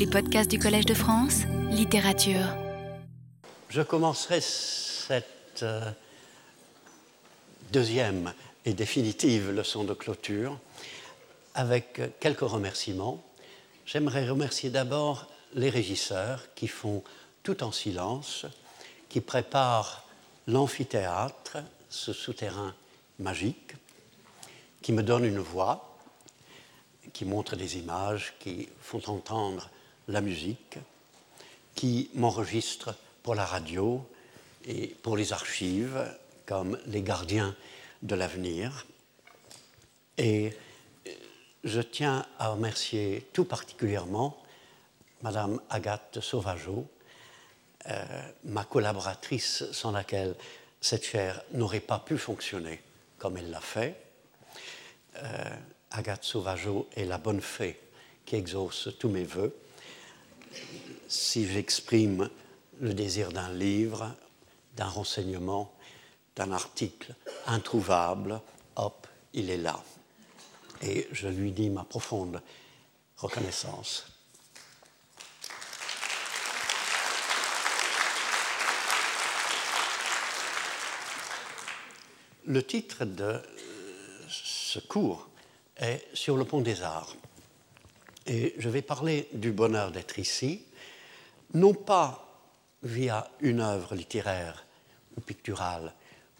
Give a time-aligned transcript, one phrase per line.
[0.00, 2.56] Les podcasts du Collège de France, littérature.
[3.68, 5.90] Je commencerai cette euh,
[7.70, 8.32] deuxième
[8.64, 10.58] et définitive leçon de clôture
[11.54, 13.22] avec quelques remerciements.
[13.84, 17.04] J'aimerais remercier d'abord les régisseurs qui font
[17.42, 18.46] tout en silence,
[19.10, 20.06] qui préparent
[20.46, 21.58] l'amphithéâtre,
[21.90, 22.74] ce souterrain
[23.18, 23.74] magique,
[24.80, 25.94] qui me donne une voix,
[27.12, 29.68] qui montre des images, qui font entendre
[30.10, 30.78] la musique,
[31.74, 34.04] qui m'enregistre pour la radio
[34.66, 36.04] et pour les archives
[36.46, 37.54] comme les gardiens
[38.02, 38.86] de l'avenir.
[40.18, 40.52] Et
[41.64, 44.42] je tiens à remercier tout particulièrement
[45.22, 46.86] Madame Agathe Sauvageau,
[47.88, 48.04] euh,
[48.44, 50.34] ma collaboratrice sans laquelle
[50.80, 52.80] cette chaire n'aurait pas pu fonctionner
[53.18, 53.96] comme elle l'a fait.
[55.16, 55.56] Euh,
[55.90, 57.78] Agathe Sauvageau est la bonne fée
[58.24, 59.54] qui exauce tous mes voeux.
[61.08, 62.30] Si j'exprime
[62.80, 64.14] le désir d'un livre,
[64.76, 65.72] d'un renseignement,
[66.36, 67.14] d'un article
[67.46, 68.40] introuvable,
[68.76, 69.82] hop, il est là.
[70.82, 72.40] Et je lui dis ma profonde
[73.18, 74.06] reconnaissance.
[82.46, 83.40] Le titre de
[84.28, 85.28] ce cours
[85.76, 87.14] est Sur le pont des arts.
[88.26, 90.64] Et je vais parler du bonheur d'être ici,
[91.54, 92.26] non pas
[92.82, 94.64] via une œuvre littéraire
[95.16, 95.92] ou picturale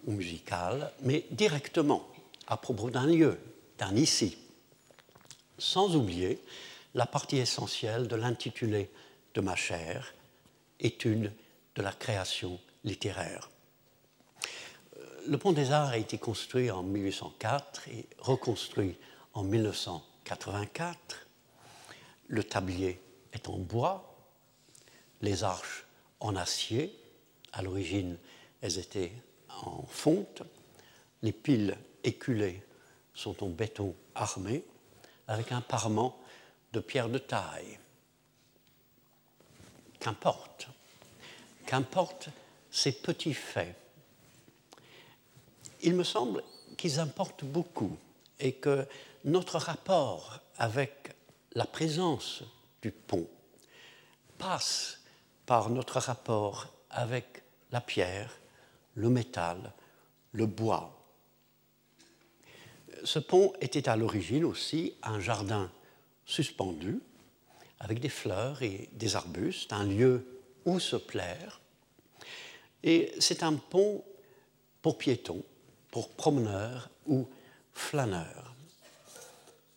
[0.06, 2.06] ou musicale, mais directement
[2.46, 3.38] à propos d'un lieu,
[3.78, 4.36] d'un ici,
[5.58, 6.40] sans oublier
[6.94, 8.90] la partie essentielle de l'intitulé
[9.34, 10.14] de ma chaire,
[10.82, 11.30] Étude
[11.74, 13.50] de la création littéraire.
[15.26, 18.96] Le pont des Arts a été construit en 1804 et reconstruit
[19.34, 21.26] en 1984.
[22.30, 23.00] Le tablier
[23.32, 24.14] est en bois,
[25.20, 25.84] les arches
[26.20, 26.96] en acier.
[27.52, 28.16] À l'origine,
[28.60, 29.12] elles étaient
[29.48, 30.42] en fonte.
[31.22, 32.62] Les piles éculées
[33.14, 34.64] sont en béton armé
[35.26, 36.20] avec un parement
[36.72, 37.80] de pierre de taille.
[39.98, 40.68] Qu'importe,
[41.66, 42.28] qu'importe
[42.70, 43.74] ces petits faits.
[45.82, 46.44] Il me semble
[46.76, 47.98] qu'ils importent beaucoup
[48.38, 48.86] et que
[49.24, 51.10] notre rapport avec
[51.52, 52.42] la présence
[52.82, 53.28] du pont
[54.38, 55.00] passe
[55.46, 58.38] par notre rapport avec la pierre,
[58.94, 59.72] le métal,
[60.32, 60.96] le bois.
[63.04, 65.70] Ce pont était à l'origine aussi un jardin
[66.24, 67.00] suspendu
[67.80, 70.24] avec des fleurs et des arbustes, un lieu
[70.64, 71.60] où se plaire.
[72.82, 74.04] Et c'est un pont
[74.82, 75.42] pour piétons,
[75.90, 77.28] pour promeneurs ou
[77.72, 78.54] flâneurs.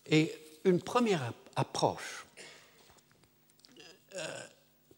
[0.06, 1.22] Et une première
[1.56, 2.24] approche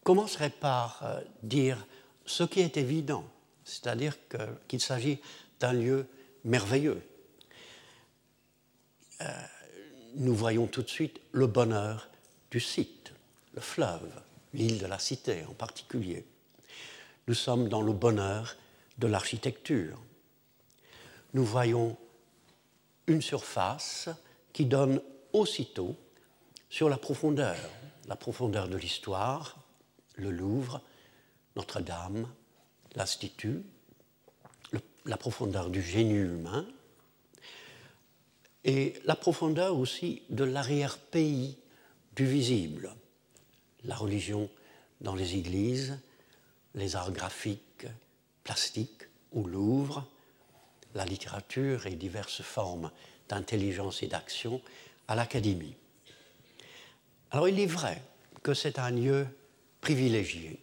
[0.07, 1.85] commencerait par euh, dire
[2.25, 3.25] ce qui est évident,
[3.65, 4.15] c'est-à-dire
[4.69, 5.19] qu'il s'agit
[5.59, 6.07] d'un lieu
[6.45, 7.01] merveilleux.
[9.19, 9.25] Euh,
[10.15, 12.07] nous voyons tout de suite le bonheur
[12.51, 13.11] du site,
[13.53, 14.09] le fleuve,
[14.53, 16.25] l'île de la Cité en particulier.
[17.27, 18.55] Nous sommes dans le bonheur
[18.99, 19.99] de l'architecture.
[21.33, 21.97] Nous voyons
[23.07, 24.07] une surface
[24.53, 25.01] qui donne
[25.33, 25.97] aussitôt
[26.69, 27.57] sur la profondeur,
[28.07, 29.57] la profondeur de l'histoire,
[30.15, 30.81] le Louvre,
[31.55, 32.27] Notre-Dame,
[32.95, 33.63] l'Institut,
[35.05, 36.67] la profondeur du génie humain,
[38.63, 41.57] et la profondeur aussi de l'arrière-pays
[42.15, 42.93] du visible,
[43.85, 44.49] la religion
[44.99, 45.97] dans les églises,
[46.75, 47.87] les arts graphiques,
[48.43, 50.05] plastiques au Louvre,
[50.95, 52.91] la littérature et diverses formes
[53.29, 54.61] d'intelligence et d'action
[55.07, 55.75] à l'Académie.
[57.31, 58.01] Alors il est vrai
[58.43, 59.27] que c'est un lieu
[59.81, 60.59] privilégié.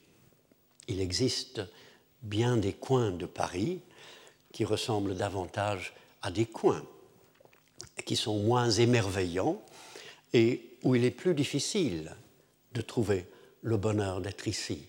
[0.88, 1.60] Il existe
[2.22, 3.80] bien des coins de Paris
[4.52, 5.92] qui ressemblent davantage
[6.22, 6.84] à des coins,
[8.06, 9.62] qui sont moins émerveillants
[10.32, 12.14] et où il est plus difficile
[12.72, 13.26] de trouver
[13.62, 14.86] le bonheur d'être ici.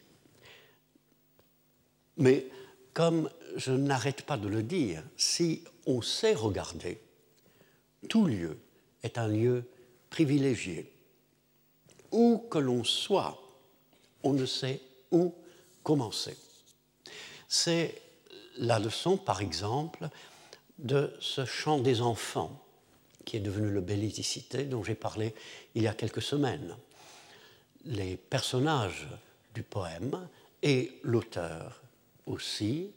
[2.17, 2.47] Mais
[2.93, 6.99] comme je n'arrête pas de le dire, si on sait regarder,
[8.09, 8.57] tout lieu
[9.03, 9.65] est un lieu
[10.09, 10.94] privilégié.
[12.11, 13.41] Où que l'on soit,
[14.23, 14.81] on ne sait
[15.11, 15.33] où
[15.83, 16.37] commencer.
[17.47, 18.01] C'est
[18.57, 20.09] la leçon, par exemple,
[20.79, 22.61] de ce chant des enfants,
[23.23, 25.33] qui est devenu le Bellicité, dont j'ai parlé
[25.73, 26.75] il y a quelques semaines.
[27.85, 29.07] Les personnages
[29.53, 30.27] du poème
[30.61, 31.81] et l'auteur
[32.25, 32.91] aussi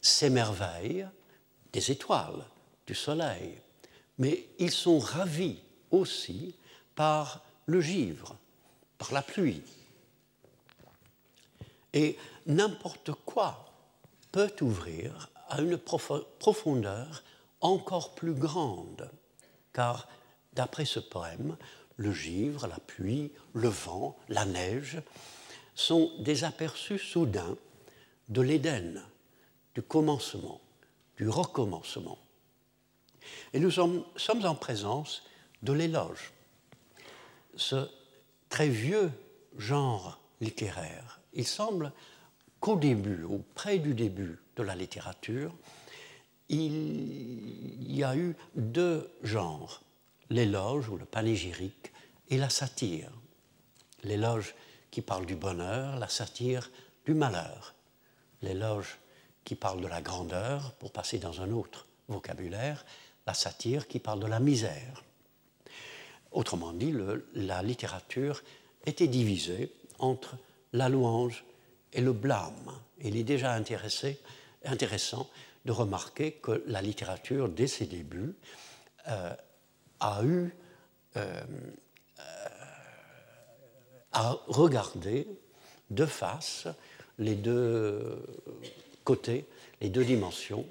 [0.00, 1.06] s'émerveillent
[1.72, 2.44] des étoiles,
[2.86, 3.58] du soleil,
[4.18, 5.58] mais ils sont ravis
[5.90, 6.54] aussi
[6.94, 8.36] par le givre,
[8.98, 9.62] par la pluie,
[11.94, 13.72] Et n'importe quoi
[14.30, 17.22] peut ouvrir à une profondeur
[17.60, 19.10] encore plus grande,
[19.72, 20.06] car
[20.52, 21.56] d'après ce poème,
[21.96, 25.00] le givre, la pluie, le vent, la neige
[25.74, 27.56] sont des aperçus soudains
[28.28, 29.02] de l'Éden,
[29.74, 30.60] du commencement,
[31.16, 32.18] du recommencement.
[33.52, 34.04] Et nous sommes,
[34.44, 35.22] en présence
[35.62, 36.32] de l'éloge,
[37.56, 37.88] ce
[38.48, 39.10] très vieux
[39.56, 41.20] genre littéraire.
[41.32, 41.92] Il semble
[42.60, 45.54] qu'au début, au près du début de la littérature,
[46.48, 49.82] il y a eu deux genres,
[50.30, 51.92] l'éloge ou le panégyrique
[52.30, 53.10] et la satire.
[54.02, 54.54] L'éloge
[54.90, 56.70] qui parle du bonheur, la satire
[57.04, 57.74] du malheur.
[58.42, 58.98] L'éloge
[59.44, 62.84] qui parle de la grandeur, pour passer dans un autre vocabulaire,
[63.26, 65.04] la satire qui parle de la misère.
[66.32, 66.94] Autrement dit,
[67.34, 68.42] la littérature
[68.86, 70.36] était divisée entre
[70.72, 71.44] la louange
[71.92, 72.72] et le blâme.
[73.02, 75.28] Il est déjà intéressant
[75.64, 78.34] de remarquer que la littérature, dès ses débuts,
[79.08, 79.34] euh,
[80.00, 80.54] a eu
[81.16, 81.42] euh,
[84.12, 85.26] à regarder
[85.90, 86.68] de face
[87.18, 88.22] les deux
[89.04, 89.46] côtés,
[89.80, 90.66] les deux dimensions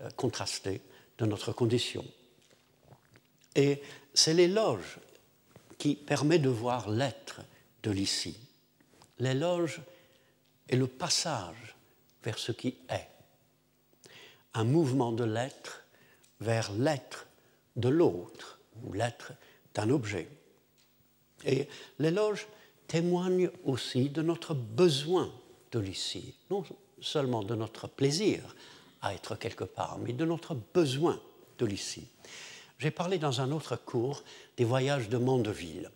[0.00, 0.80] euh, contrastées
[1.18, 2.04] de notre condition.
[4.14, 4.98] C'est l'éloge
[5.78, 7.40] qui permet de voir l'être
[7.82, 8.36] de l'ici.
[9.18, 9.80] L'éloge
[10.68, 11.76] est le passage
[12.22, 13.08] vers ce qui est,
[14.54, 15.84] un mouvement de l'être
[16.40, 17.26] vers l'être
[17.76, 19.32] de l'autre ou l'être
[19.74, 20.28] d'un objet.
[21.44, 21.68] Et
[21.98, 22.46] l'éloge
[22.86, 25.32] témoigne aussi de notre besoin
[25.72, 26.64] de l'ici, non
[27.00, 28.54] seulement de notre plaisir
[29.00, 31.20] à être quelque part, mais de notre besoin
[31.58, 32.06] de l'ici.
[32.82, 34.24] J'ai parlé dans un autre cours
[34.56, 35.88] des voyages de Mandeville.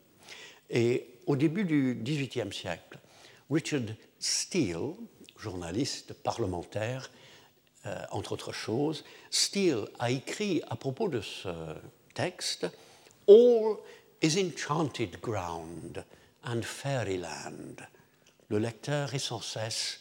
[0.70, 3.00] Et au début du XVIIIe siècle,
[3.50, 4.94] Richard Steele,
[5.36, 7.10] journaliste parlementaire,
[7.86, 9.02] euh, entre autres choses,
[9.32, 11.48] Steele a écrit à propos de ce
[12.14, 12.68] texte
[13.26, 13.78] All
[14.22, 16.04] is enchanted ground
[16.44, 17.84] and fairyland.
[18.48, 19.98] Le lecteur est sans cesse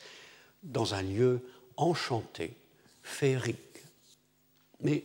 [0.62, 2.56] dans un lieu enchanté,
[3.02, 3.58] féerique.
[4.82, 5.04] Mais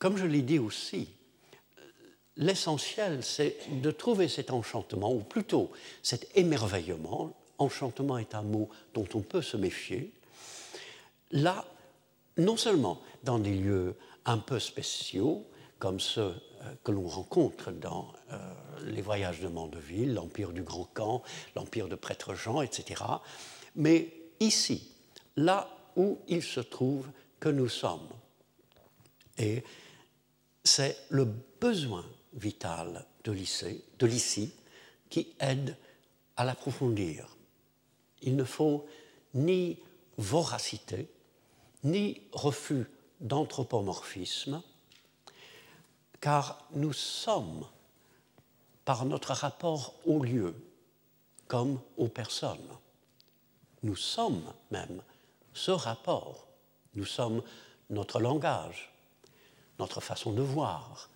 [0.00, 1.14] comme je l'ai dit aussi,
[2.40, 5.70] l'essentiel, c'est de trouver cet enchantement, ou plutôt
[6.02, 7.32] cet émerveillement.
[7.58, 10.10] Enchantement est un mot dont on peut se méfier.
[11.30, 11.64] Là,
[12.38, 13.94] non seulement dans des lieux
[14.24, 15.46] un peu spéciaux,
[15.78, 18.38] comme ceux euh, que l'on rencontre dans euh,
[18.86, 21.22] les voyages de Mandeville, l'Empire du Grand Camp,
[21.54, 23.02] l'Empire de Prêtre Jean, etc.
[23.76, 24.92] Mais ici,
[25.36, 27.06] là où il se trouve
[27.38, 28.08] que nous sommes.
[29.38, 29.64] Et
[30.64, 31.26] c'est le
[31.60, 33.32] besoin vital de
[34.06, 34.52] l'ici
[35.08, 35.76] qui aide
[36.36, 37.36] à l'approfondir.
[38.22, 38.86] Il ne faut
[39.34, 39.78] ni
[40.16, 41.08] voracité,
[41.84, 42.86] ni refus
[43.20, 44.62] d'anthropomorphisme,
[46.20, 47.66] car nous sommes,
[48.84, 50.54] par notre rapport au lieu,
[51.46, 52.58] comme aux personnes,
[53.82, 55.02] nous sommes même
[55.52, 56.46] ce rapport,
[56.94, 57.42] nous sommes
[57.88, 58.92] notre langage,
[59.78, 61.09] notre façon de voir,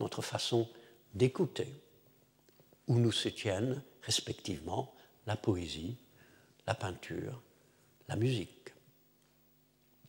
[0.00, 0.68] notre façon
[1.14, 1.68] d'écouter,
[2.88, 4.94] où nous se tiennent respectivement
[5.26, 5.96] la poésie,
[6.66, 7.40] la peinture,
[8.08, 8.72] la musique.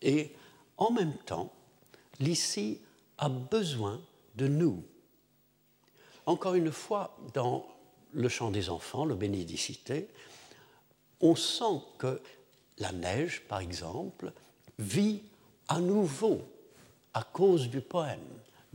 [0.02, 0.36] Et
[0.78, 1.54] en même temps,
[2.20, 2.82] l'ici
[3.18, 4.02] a besoin
[4.36, 4.84] de nous.
[6.26, 7.66] Encore une fois, dans
[8.14, 10.10] le chant des enfants, le bénédicité,
[11.22, 12.22] on sent que
[12.80, 14.34] la neige, par exemple,
[14.80, 15.22] vit
[15.68, 16.42] à nouveau
[17.14, 18.20] à cause du poème,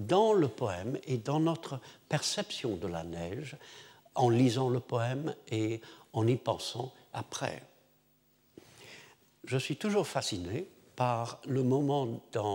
[0.01, 1.79] dans le poème et dans notre
[2.09, 3.57] perception de la neige,
[4.15, 5.81] en lisant le poème et
[6.13, 7.63] en y pensant après.
[9.45, 10.67] Je suis toujours fasciné
[10.97, 12.51] par le moment euh,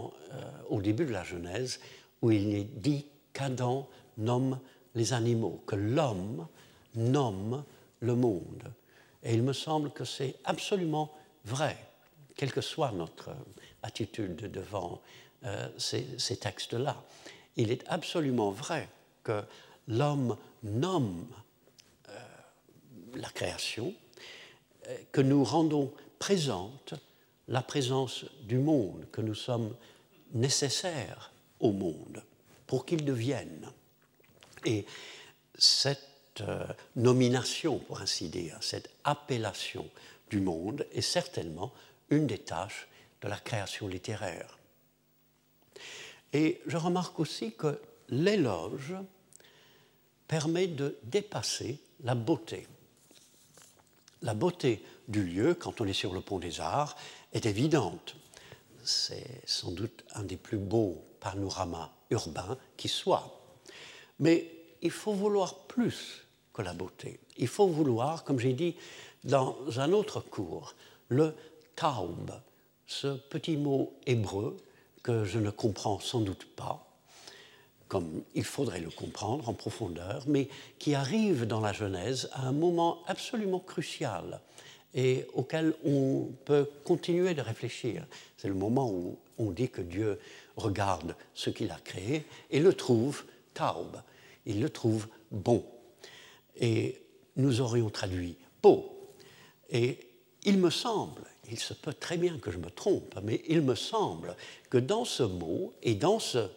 [0.70, 1.80] au début de la Genèse
[2.22, 3.88] où il est dit qu'Adam
[4.18, 4.60] nomme
[4.94, 6.48] les animaux, que l'homme
[6.96, 7.64] nomme
[8.00, 8.72] le monde.
[9.24, 11.12] Et il me semble que c'est absolument
[11.46, 11.78] vrai,
[12.36, 13.32] quelle que soit notre
[13.84, 15.02] attitude devant
[15.46, 16.96] euh, ces, textes-là.
[17.58, 18.90] Il est absolument vrai
[19.24, 19.44] que
[19.88, 21.26] l'homme nomme
[22.10, 22.12] euh,
[23.16, 23.94] la création,
[24.88, 26.96] euh, que nous rendons présente
[27.48, 29.76] la présence du monde, que nous sommes
[30.34, 32.24] nécessaires au monde
[32.68, 33.72] pour qu'il devienne.
[34.66, 34.86] Et
[35.58, 39.88] cette euh, nomination, pour ainsi dire, cette appellation
[40.30, 41.72] du monde est certainement
[42.10, 42.88] une des tâches
[43.22, 44.58] de la création littéraire.
[46.36, 48.94] Et je remarque aussi que l'éloge
[50.28, 52.68] permet de dépasser la beauté.
[54.22, 56.98] la beauté du lieu, quand on est sur le pont des Arts,
[57.32, 58.18] est évidente.
[58.84, 63.40] C'est sans doute un des plus beaux panoramas urbains qui soit.
[64.20, 64.52] Mais
[64.82, 67.22] il faut vouloir plus que la beauté.
[67.38, 68.76] Il faut vouloir, comme j'ai dit
[69.24, 70.76] dans un autre cours,
[71.08, 71.34] le
[71.78, 72.30] taub,
[72.88, 74.58] ce petit mot hébreu
[75.06, 76.84] que je ne comprends sans doute pas,
[77.88, 82.52] comme il faudrait le comprendre en profondeur, mais qui arrive dans la Genèse à un
[82.52, 84.42] moment absolument crucial
[84.96, 88.08] et auquel on peut continuer de réfléchir.
[88.36, 90.20] C'est le moment où on dit que Dieu
[90.58, 94.02] regarde ce qu'il a créé et le trouve taub,
[94.48, 95.64] il le trouve bon.
[96.58, 97.00] Et
[97.36, 99.14] nous aurions traduit beau.
[100.46, 103.76] Il me semble, il se peut très bien que je me trompe, mais il me
[103.76, 104.36] semble
[104.70, 106.50] que dans ce mot et dans ce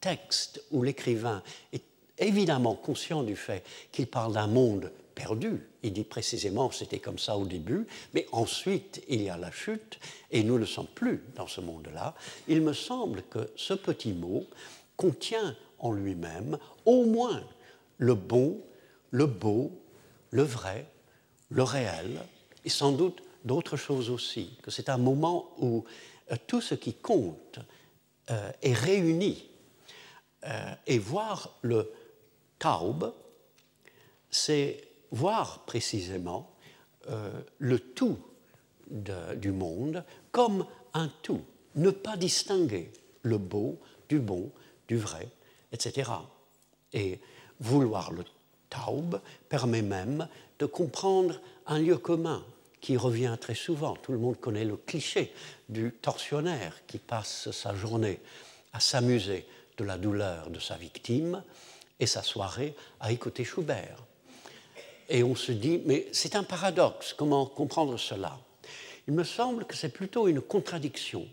[0.00, 1.82] texte où l'écrivain est
[2.18, 7.36] évidemment conscient du fait qu'il parle d'un monde perdu, il dit précisément c'était comme ça
[7.36, 9.98] au début, mais ensuite il y a la chute
[10.30, 12.14] et nous ne sommes plus dans ce monde-là,
[12.46, 14.46] il me semble que ce petit mot
[14.96, 17.42] contient en lui-même au moins
[17.98, 18.60] le bon,
[19.10, 19.72] le beau,
[20.30, 20.86] le vrai,
[21.50, 22.20] le réel,
[22.64, 25.84] et sans doute d'autres choses aussi, que c'est un moment où
[26.30, 27.58] euh, tout ce qui compte
[28.30, 29.44] euh, est réuni.
[30.44, 31.92] Euh, et voir le
[32.58, 33.12] taub,
[34.30, 36.52] c'est voir précisément
[37.58, 38.18] le tout
[38.90, 41.40] du monde comme un tout,
[41.74, 43.78] ne pas distinguer le beau
[44.10, 44.52] du bon,
[44.86, 45.26] du vrai,
[45.72, 46.10] etc.
[46.92, 47.18] Et
[47.60, 48.24] vouloir le
[48.68, 52.42] taub permet même de comprendre un lieu commun
[52.80, 53.94] qui revient très souvent.
[53.96, 55.32] Tout le monde connaît le cliché
[55.68, 58.20] du tortionnaire qui passe sa journée
[58.72, 59.46] à s'amuser
[59.76, 61.42] de la douleur de sa victime
[62.00, 64.02] et sa soirée à écouter Schubert.
[65.08, 68.38] Et on se dit, mais c'est un paradoxe, comment comprendre cela?
[69.06, 71.26] Il me semble que c'est plutôt une contradiction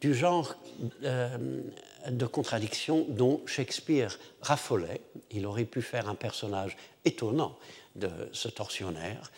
[0.00, 0.56] du genre
[1.04, 1.60] euh,
[2.08, 5.02] de contradiction dont Shakespeare raffolait.
[5.30, 7.56] Il aurait pu faire un personnage étonnant
[7.96, 9.30] de ce tortionnaire.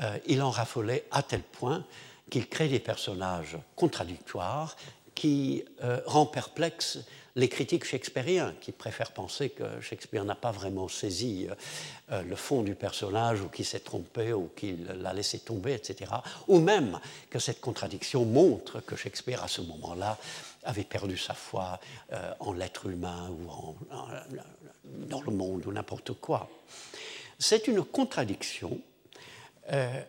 [0.00, 1.84] Euh, il en raffolait à tel point
[2.30, 4.76] qu'il crée des personnages contradictoires
[5.14, 6.98] qui euh, rend perplexe
[7.34, 11.46] les critiques shakespeariens, qui préfèrent penser que Shakespeare n'a pas vraiment saisi
[12.10, 16.10] euh, le fond du personnage, ou qu'il s'est trompé, ou qu'il l'a laissé tomber, etc.
[16.48, 20.18] Ou même que cette contradiction montre que Shakespeare, à ce moment-là,
[20.64, 21.80] avait perdu sa foi
[22.38, 23.74] en l'être humain ou
[24.84, 26.48] dans le monde ou n'importe quoi.
[27.42, 28.80] C'est une contradiction
[29.72, 30.02] euh,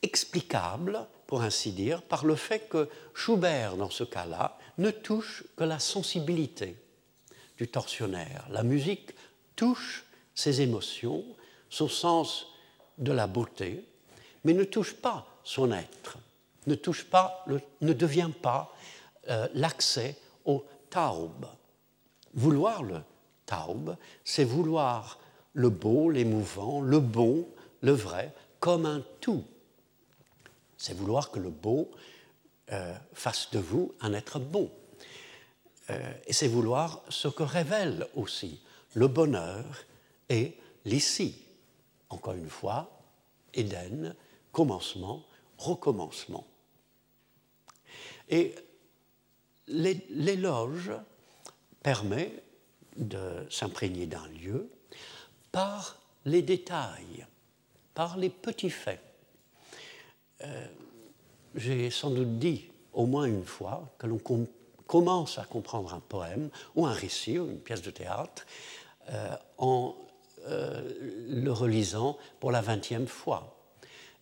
[0.00, 5.64] explicable, pour ainsi dire, par le fait que Schubert, dans ce cas-là, ne touche que
[5.64, 6.76] la sensibilité
[7.58, 8.46] du tortionnaire.
[8.50, 9.10] La musique
[9.56, 10.04] touche
[10.36, 11.24] ses émotions,
[11.68, 12.46] son sens
[12.96, 13.84] de la beauté,
[14.44, 16.18] mais ne touche pas son être,
[16.68, 17.44] ne touche pas,
[17.80, 18.72] ne devient pas
[19.30, 21.44] euh, l'accès au taub.
[22.34, 23.00] Vouloir le
[23.46, 25.18] taub, c'est vouloir
[25.54, 27.48] le beau, l'émouvant, le bon,
[27.80, 29.44] le vrai comme un tout.
[30.76, 31.90] C'est vouloir que le beau
[32.72, 34.70] euh, fasse de vous un être bon.
[35.90, 38.60] Euh, et c'est vouloir ce que révèle aussi
[38.94, 39.64] le bonheur
[40.28, 41.44] et l'ici.
[42.08, 43.02] Encore une fois,
[43.52, 44.14] Éden,
[44.50, 45.24] commencement,
[45.58, 46.46] recommencement.
[48.28, 48.54] Et
[49.68, 50.92] l'éloge
[51.82, 52.42] permet
[52.96, 54.70] de s'imprégner d'un lieu
[55.54, 57.24] par les détails
[57.94, 59.00] par les petits faits.
[60.42, 60.66] Euh,
[61.54, 64.20] j'ai sans doute dit au moins une fois que l'on
[64.86, 68.46] commence à comprendre un poème ou un récit ou une pièce de théâtre
[69.10, 69.94] euh, en
[70.46, 70.82] euh,
[71.28, 73.56] le relisant pour la vingtième fois.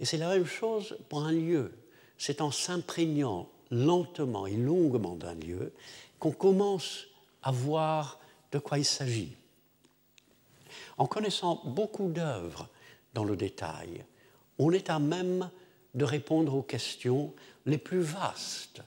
[0.01, 1.73] Et c'est la même chose pour un lieu.
[2.19, 5.73] C'est en s'imprégnant lentement et longuement d'un lieu
[6.19, 7.07] qu'on commence
[7.43, 8.21] à voir
[8.53, 9.35] de quoi il s'agit.
[10.99, 12.69] En connaissant beaucoup d'œuvres
[13.15, 14.05] dans le détail.
[14.59, 15.51] On est à même
[15.95, 17.35] de répondre aux questions
[17.67, 18.83] les plus vastes,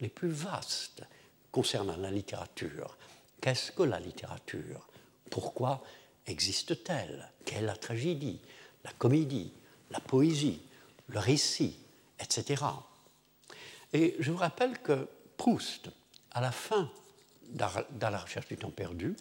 [0.00, 1.02] les plus vastes
[1.50, 2.96] concernant la littérature.
[3.40, 4.86] Qu'est-ce que la littérature?
[5.30, 5.82] Pourquoi
[6.26, 7.30] existe-t-elle?
[7.44, 8.40] Quelle est la tragédie,
[8.84, 9.52] la comédie,
[9.90, 10.62] la poésie,
[11.08, 11.78] le récit,
[12.20, 12.64] etc.
[13.92, 15.90] Et je vous rappelle que Proust,
[16.30, 16.90] à la fin
[17.50, 19.16] dans la recherche du temps perdu,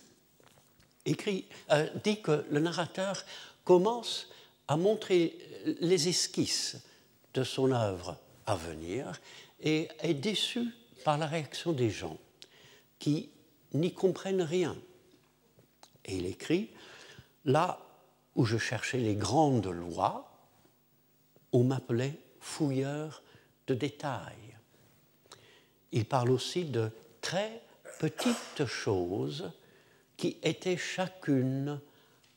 [1.06, 3.24] écrit, euh, dit que le narrateur
[3.64, 4.28] commence
[4.68, 5.38] a montré
[5.82, 6.78] les esquisses
[7.34, 9.20] de son œuvre à venir
[9.60, 10.68] et est déçu
[11.04, 12.18] par la réaction des gens
[13.00, 13.30] qui
[13.74, 14.76] n'y comprennent rien.
[16.06, 16.70] Et il écrit,
[17.46, 17.80] là
[18.36, 20.32] où je cherchais les grandes lois,
[21.52, 23.22] on m'appelait fouilleur
[23.68, 24.58] de détails.
[25.92, 27.62] Il parle aussi de très
[28.00, 29.52] petites choses
[30.22, 31.80] qui étaient chacune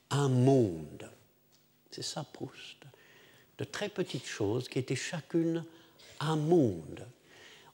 [0.09, 1.11] un monde.
[1.91, 2.79] C'est ça Proust.
[3.59, 5.67] De très petites choses qui étaient chacune
[6.19, 7.07] un monde.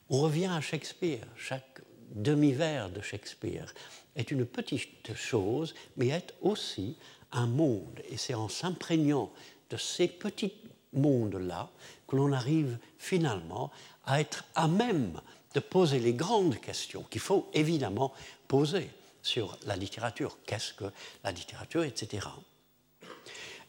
[0.09, 1.25] On revient à Shakespeare.
[1.37, 1.79] Chaque
[2.13, 3.73] demi-vers de Shakespeare
[4.17, 6.97] est une petite chose, mais est aussi
[7.31, 8.01] un monde.
[8.09, 9.31] Et c'est en s'imprégnant
[9.69, 10.51] de ces petits
[10.91, 11.69] mondes-là
[12.05, 13.71] que l'on arrive finalement
[14.05, 15.21] à être à même
[15.53, 18.11] de poser les grandes questions qu'il faut évidemment
[18.49, 18.89] poser
[19.21, 20.37] sur la littérature.
[20.45, 20.85] Qu'est-ce que
[21.23, 22.27] la littérature, etc.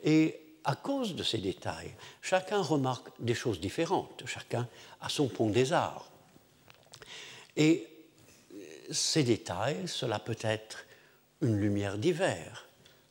[0.02, 4.68] Et à cause de ces détails, chacun remarque des choses différentes, chacun
[5.00, 6.10] a son pont des arts.
[7.56, 7.88] Et
[8.90, 10.84] ces détails, cela peut être
[11.40, 12.66] une lumière d'hiver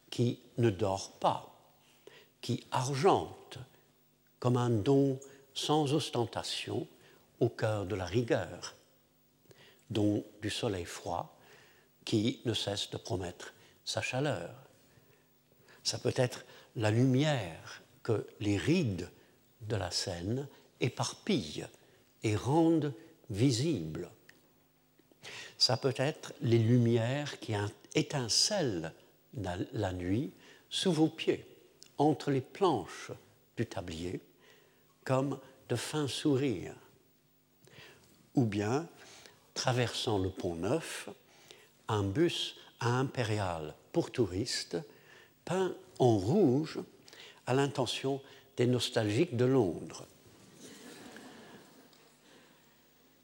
[0.09, 1.53] qui ne dort pas,
[2.41, 3.57] qui argente
[4.39, 5.19] comme un don
[5.53, 6.87] sans ostentation
[7.39, 8.75] au cœur de la rigueur,
[9.89, 11.37] don du soleil froid
[12.05, 13.53] qui ne cesse de promettre
[13.85, 14.53] sa chaleur.
[15.83, 19.09] Ça peut être la lumière que les rides
[19.61, 20.47] de la scène
[20.79, 21.67] éparpillent
[22.23, 22.93] et rendent
[23.29, 24.09] visible.
[25.57, 27.53] Ça peut être les lumières qui
[27.93, 28.93] étincellent
[29.33, 30.33] la nuit
[30.69, 31.45] sous vos pieds,
[31.97, 33.11] entre les planches
[33.57, 34.21] du tablier,
[35.03, 35.39] comme
[35.69, 36.75] de fins sourires.
[38.35, 38.87] Ou bien,
[39.53, 41.09] traversant le pont Neuf,
[41.91, 44.77] un bus à Impérial pour touristes,
[45.45, 46.79] peint en rouge
[47.45, 48.21] à l'intention
[48.57, 50.05] des nostalgiques de Londres.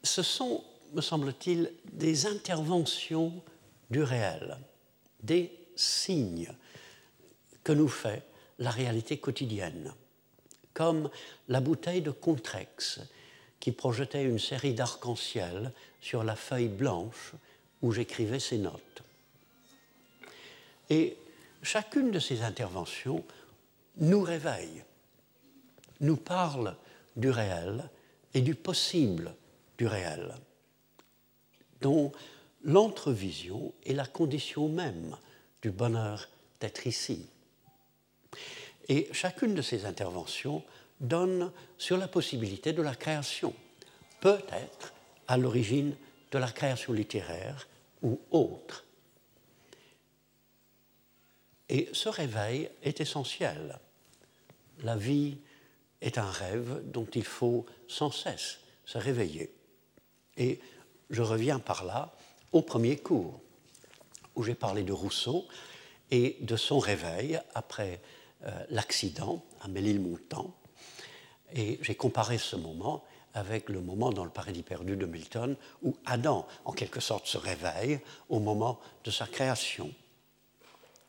[0.02, 0.62] Ce sont,
[0.94, 3.42] me semble-t-il, des interventions
[3.90, 4.58] du réel,
[5.22, 6.52] des signes
[7.64, 8.22] que nous fait
[8.58, 9.92] la réalité quotidienne,
[10.74, 11.10] comme
[11.48, 13.00] la bouteille de Contrex
[13.60, 17.32] qui projetait une série d'arcs-en-ciel sur la feuille blanche
[17.82, 19.02] où j'écrivais ces notes.
[20.90, 21.16] Et
[21.62, 23.24] chacune de ces interventions
[23.98, 24.84] nous réveille,
[26.00, 26.76] nous parle
[27.16, 27.88] du réel
[28.34, 29.34] et du possible
[29.76, 30.34] du réel,
[31.80, 32.12] dont
[32.64, 35.16] l'entrevision est la condition même
[35.62, 36.28] du bonheur
[36.60, 37.26] d'être ici.
[38.88, 40.62] Et chacune de ces interventions
[41.00, 43.54] donne sur la possibilité de la création,
[44.20, 44.92] peut-être
[45.28, 45.94] à l'origine
[46.30, 47.68] de la création littéraire
[48.02, 48.84] ou autre.
[51.68, 53.78] Et ce réveil est essentiel.
[54.82, 55.38] La vie
[56.00, 59.52] est un rêve dont il faut sans cesse se réveiller.
[60.36, 60.60] Et
[61.10, 62.14] je reviens par là
[62.52, 63.40] au premier cours,
[64.34, 65.46] où j'ai parlé de Rousseau
[66.10, 68.00] et de son réveil après
[68.44, 70.54] euh, l'accident à Mélisle-Montant.
[71.54, 73.04] Et j'ai comparé ce moment
[73.38, 77.38] avec le moment dans le paradis perdu de Milton, où Adam, en quelque sorte, se
[77.38, 79.90] réveille au moment de sa création.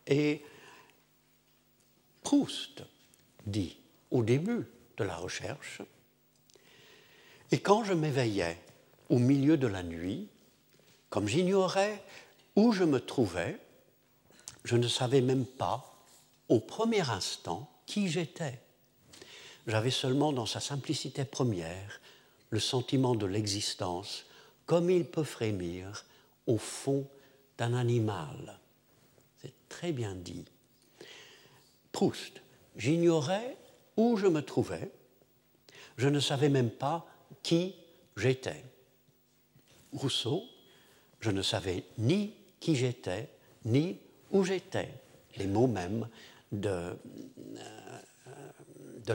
[0.07, 0.43] Et
[2.23, 2.83] Proust
[3.45, 3.77] dit
[4.11, 5.81] au début de la recherche,
[7.51, 8.57] et quand je m'éveillais
[9.09, 10.27] au milieu de la nuit,
[11.09, 12.03] comme j'ignorais
[12.55, 13.59] où je me trouvais,
[14.63, 15.95] je ne savais même pas,
[16.47, 18.59] au premier instant, qui j'étais.
[19.65, 22.01] J'avais seulement dans sa simplicité première
[22.49, 24.25] le sentiment de l'existence
[24.65, 26.05] comme il peut frémir
[26.47, 27.07] au fond
[27.57, 28.59] d'un animal.
[29.41, 30.45] C'est très bien dit.
[31.91, 32.41] Proust,
[32.75, 33.57] j'ignorais
[33.97, 34.91] où je me trouvais,
[35.97, 37.05] je ne savais même pas
[37.43, 37.75] qui
[38.15, 38.63] j'étais.
[39.91, 40.43] Rousseau,
[41.19, 43.29] je ne savais ni qui j'étais,
[43.65, 43.97] ni
[44.31, 44.89] où j'étais.
[45.37, 46.07] Les mots mêmes
[46.51, 46.95] de, euh,
[49.05, 49.13] de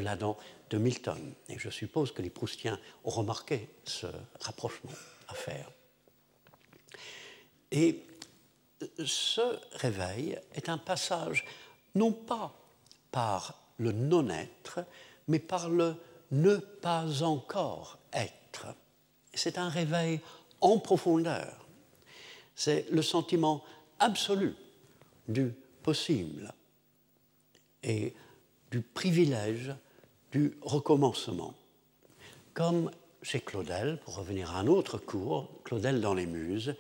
[0.75, 1.35] de Milton.
[1.49, 4.09] Et je suppose que les Proustiens ont remarqué ce
[4.41, 4.91] rapprochement
[5.29, 5.71] à faire.
[7.71, 8.03] Et
[9.05, 11.45] ce réveil est un passage
[11.95, 12.53] non pas
[13.13, 14.81] par le non-être,
[15.29, 15.95] mais par le
[16.33, 18.67] ne pas encore être.
[19.33, 20.21] C'est un réveil
[20.61, 21.69] en profondeur.
[22.57, 23.63] C'est le sentiment
[24.01, 24.57] absolu
[25.29, 26.53] du possible
[27.85, 28.13] et
[28.73, 29.73] du privilège
[30.35, 31.55] du recommencement.
[32.55, 32.91] Comme
[33.23, 36.75] chez Claudel, pour revenir à un autre cours, Claudel dans les Muses,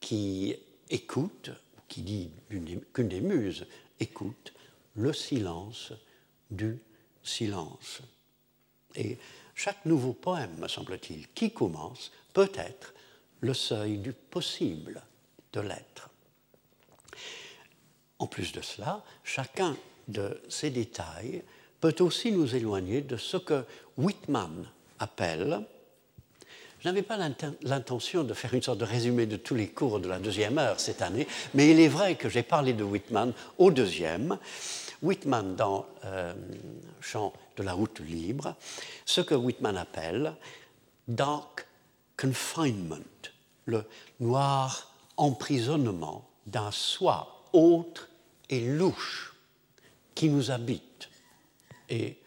[0.00, 0.56] qui
[0.88, 1.50] écoute,
[1.88, 3.66] qui dit qu'une des Muses
[4.00, 4.54] écoute
[4.94, 5.92] le silence
[6.50, 6.80] du
[7.22, 8.00] silence.
[8.94, 9.18] Et
[9.54, 12.94] chaque nouveau poème, me semble-t-il, qui commence, peut être
[13.40, 15.02] le seuil du possible
[15.52, 16.08] de l'être.
[18.18, 19.76] En plus de cela, chacun
[20.08, 21.42] de ces détails
[21.90, 23.64] peut aussi nous éloigner de ce que
[23.96, 24.66] Whitman
[24.98, 25.60] appelle,
[26.80, 27.18] je n'avais pas
[27.62, 30.78] l'intention de faire une sorte de résumé de tous les cours de la deuxième heure
[30.78, 34.38] cette année, mais il est vrai que j'ai parlé de Whitman au deuxième.
[35.02, 36.34] Whitman dans euh,
[37.00, 38.54] Chant de la route libre,
[39.04, 40.34] ce que Whitman appelle
[41.08, 41.66] dark
[42.16, 42.96] confinement,
[43.66, 43.84] le
[44.20, 48.08] noir emprisonnement d'un soi autre
[48.50, 49.34] et louche
[50.14, 51.08] qui nous habite.
[51.88, 52.18] Et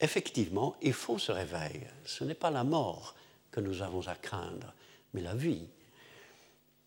[0.00, 1.86] effectivement, il faut ce réveil.
[2.04, 3.14] Ce n'est pas la mort
[3.50, 4.72] que nous avons à craindre,
[5.14, 5.66] mais la vie.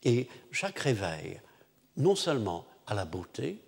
[0.04, 1.42] Et chaque réveil,
[1.98, 3.62] non seulement à la beauté,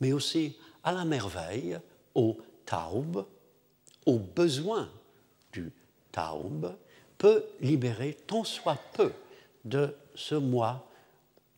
[0.00, 1.78] mais aussi à la merveille,
[2.14, 3.24] au taub,
[4.06, 4.90] au besoin
[5.52, 5.72] du
[6.10, 6.74] taub,
[7.18, 9.12] peut libérer tant soit peu
[9.64, 10.88] de ce moi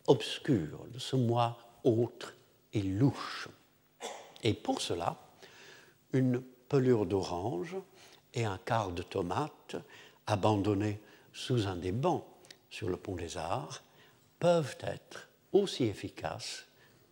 [0.07, 2.35] obscur, de ce moi autre
[2.73, 3.49] et louche.
[4.43, 5.17] Et pour cela,
[6.15, 7.77] une pelure d'orange
[8.33, 9.77] et un quart de tomate
[10.27, 11.01] abandonnés
[11.33, 12.25] sous un des bancs
[12.71, 13.83] sur le pont des Arts
[14.39, 16.67] peuvent être aussi efficaces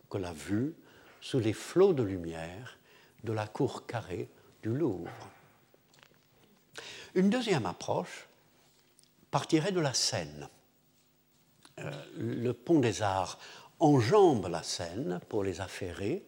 [0.09, 0.73] que la vue
[1.21, 2.77] sous les flots de lumière
[3.23, 4.29] de la cour carrée
[4.61, 5.29] du Louvre.
[7.15, 8.27] Une deuxième approche
[9.31, 10.49] partirait de la Seine.
[11.79, 13.39] Euh, le pont des Arts
[13.79, 16.25] enjambe la Seine pour les affairer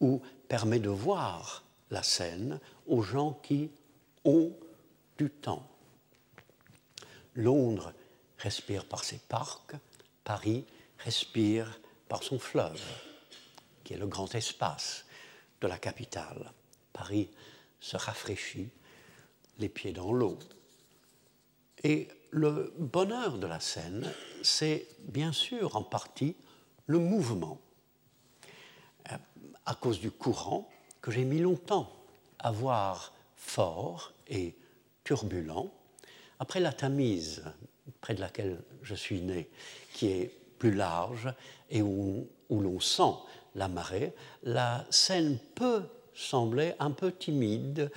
[0.00, 3.70] ou permet de voir la Seine aux gens qui
[4.24, 4.52] ont
[5.16, 5.68] du temps.
[7.34, 7.92] Londres
[8.38, 9.74] respire par ses parcs,
[10.24, 10.64] Paris
[10.98, 12.82] respire par son fleuve,
[13.84, 15.06] qui est le grand espace
[15.60, 16.52] de la capitale.
[16.92, 17.30] Paris
[17.80, 18.70] se rafraîchit,
[19.58, 20.38] les pieds dans l'eau.
[21.84, 26.36] Et le bonheur de la scène, c'est bien sûr en partie
[26.86, 27.60] le mouvement.
[29.64, 30.68] À cause du courant
[31.08, 31.90] que j'ai mis longtemps
[32.38, 34.54] à voir fort et
[35.04, 35.72] turbulent,
[36.38, 37.44] après la Tamise,
[38.02, 39.48] près de laquelle je suis né,
[39.94, 41.32] qui est plus large
[41.70, 43.14] et où, où l'on sent
[43.54, 47.90] la marée, la Seine peut sembler un peu timide,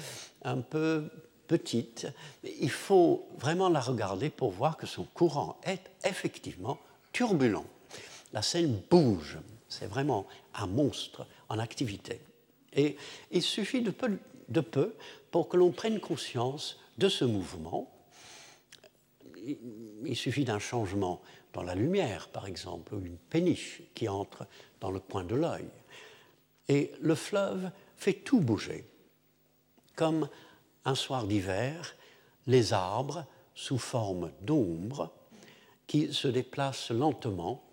[0.46, 1.10] un peu
[1.48, 2.08] petite.
[2.46, 6.78] Il faut vraiment la regarder pour voir que son courant est effectivement
[7.12, 7.66] turbulent.
[8.32, 12.22] La Seine bouge, c'est vraiment un monstre en activité.
[12.74, 12.96] Et
[13.32, 13.92] il suffit de
[14.62, 14.96] peu,
[15.32, 17.92] pour que l'on prenne conscience de ce mouvement.
[20.06, 21.22] Il suffit d'un changement
[21.54, 24.46] dans la lumière, par exemple, ou une péniche qui entre
[24.80, 25.68] dans le coin de l'œil.
[26.68, 28.86] Et le fleuve fait tout bouger,
[29.96, 30.30] comme
[30.86, 31.96] un soir d'hiver,
[32.48, 35.12] les arbres, sous forme d'ombre,
[35.88, 37.64] qui se déplacent lentement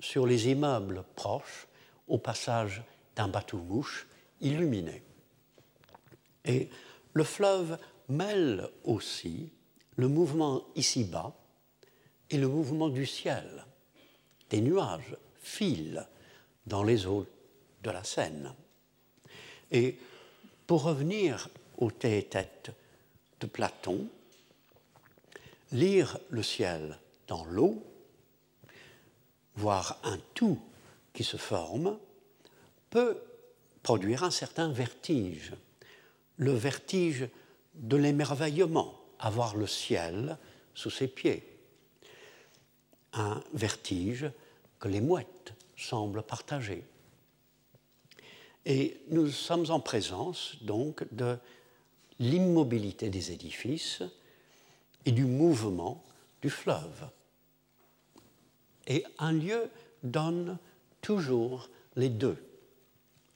[0.00, 1.68] sur les immeubles proches
[2.08, 2.82] au passage
[3.14, 4.08] d'un bateau-mouche
[4.40, 5.02] illuminé.
[6.44, 6.68] Et
[7.12, 9.52] le fleuve mêle aussi
[9.96, 11.34] le mouvement ici-bas
[12.30, 13.66] et le mouvement du ciel.
[14.48, 16.06] Des nuages filent
[16.66, 17.26] dans les eaux
[17.82, 18.54] de la Seine.
[19.70, 19.98] Et
[20.66, 21.48] pour revenir
[21.78, 22.70] au tête
[23.40, 24.08] de Platon,
[25.72, 27.82] lire le ciel dans l'eau,
[29.56, 30.58] voir un tout
[31.12, 31.98] qui se forme,
[32.88, 33.20] peut
[33.90, 35.52] produire un certain vertige,
[36.36, 37.28] le vertige
[37.74, 40.38] de l'émerveillement, avoir le ciel
[40.76, 41.42] sous ses pieds,
[43.14, 44.30] un vertige
[44.78, 46.84] que les mouettes semblent partager.
[48.64, 51.36] Et nous sommes en présence donc de
[52.20, 54.04] l'immobilité des édifices
[55.04, 56.04] et du mouvement
[56.42, 57.08] du fleuve.
[58.86, 59.68] Et un lieu
[60.04, 60.58] donne
[61.02, 62.38] toujours les deux.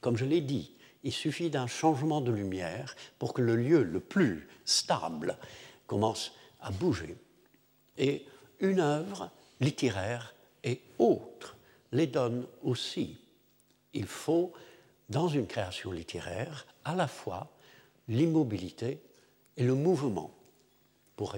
[0.04, 0.70] Comme je l'ai dit,
[1.02, 5.38] il suffit d'un changement de lumière pour que le lieu le plus stable
[5.86, 7.16] commence à bouger.
[7.96, 8.26] Et
[8.60, 11.56] une œuvre littéraire et autre
[11.90, 13.18] les donne aussi.
[13.94, 14.52] Il faut,
[15.08, 17.50] dans une création littéraire, à la fois
[18.06, 19.00] l'immobilité
[19.56, 20.34] et le mouvement.
[21.16, 21.34] Pour,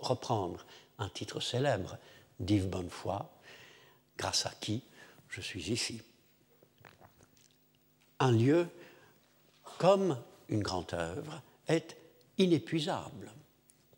[0.00, 0.64] reprendre
[1.00, 1.98] un titre célèbre
[2.38, 3.18] d'Yves Bonnefoy,
[4.16, 4.84] grâce à qui
[5.28, 6.02] je suis ici?
[8.24, 8.68] Un lieu,
[9.76, 10.16] comme
[10.48, 11.94] une grande œuvre, est
[12.38, 13.30] inépuisable.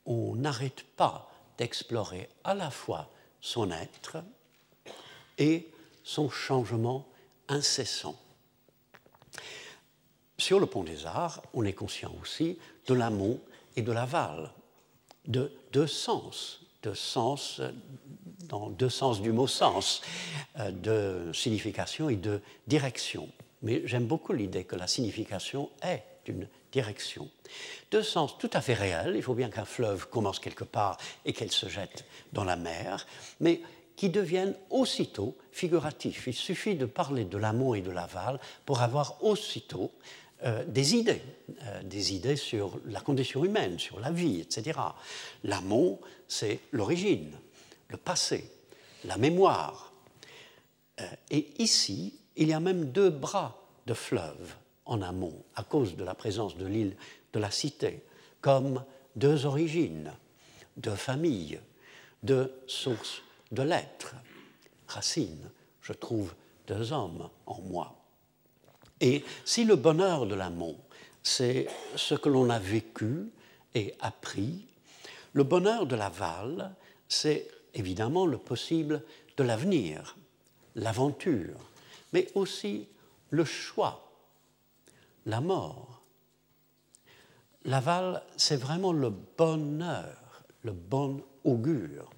[0.04, 3.08] On n'arrête pas d'explorer à la fois
[3.40, 4.16] son être
[5.38, 5.70] et
[6.02, 7.06] son changement
[7.46, 8.18] incessant.
[10.38, 12.58] Sur le pont des Arts, on est conscient aussi
[12.88, 13.38] de l'amont
[13.76, 14.50] et de l'aval,
[15.28, 17.60] de deux sens, de sens
[18.48, 20.02] dans deux sens du mot sens,
[20.58, 23.28] euh, de signification et de direction.
[23.66, 27.28] Mais j'aime beaucoup l'idée que la signification est d'une direction.
[27.90, 29.14] Deux sens tout à fait réels.
[29.16, 33.08] Il faut bien qu'un fleuve commence quelque part et qu'elle se jette dans la mer,
[33.40, 33.60] mais
[33.96, 36.28] qui deviennent aussitôt figuratifs.
[36.28, 39.90] Il suffit de parler de l'amont et de l'aval pour avoir aussitôt
[40.44, 41.22] euh, des idées,
[41.64, 44.78] euh, des idées sur la condition humaine, sur la vie, etc.
[45.42, 45.98] L'amont,
[46.28, 47.36] c'est l'origine,
[47.88, 48.48] le passé,
[49.06, 49.92] la mémoire.
[51.00, 55.96] Euh, et ici, il y a même deux bras de fleuve en amont, à cause
[55.96, 56.96] de la présence de l'île
[57.32, 58.04] de la Cité,
[58.40, 58.84] comme
[59.16, 60.12] deux origines,
[60.76, 61.60] deux familles,
[62.22, 63.22] deux sources
[63.52, 64.14] de l'être.
[64.86, 66.34] Racine, je trouve
[66.66, 67.96] deux hommes en moi.
[69.00, 70.76] Et si le bonheur de l'amont,
[71.22, 73.30] c'est ce que l'on a vécu
[73.74, 74.64] et appris,
[75.32, 76.74] le bonheur de l'aval,
[77.08, 79.02] c'est évidemment le possible
[79.36, 80.16] de l'avenir,
[80.76, 81.58] l'aventure,
[82.16, 82.88] mais aussi
[83.28, 84.10] le choix,
[85.26, 86.00] la mort.
[87.66, 92.08] L'aval, c'est vraiment le bonheur, le bon augure,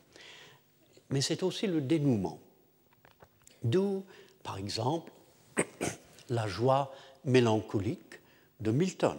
[1.11, 2.39] mais c'est aussi le dénouement.
[3.65, 4.05] D'où,
[4.45, 5.11] par exemple,
[6.29, 8.21] la joie mélancolique
[8.61, 9.19] de Milton.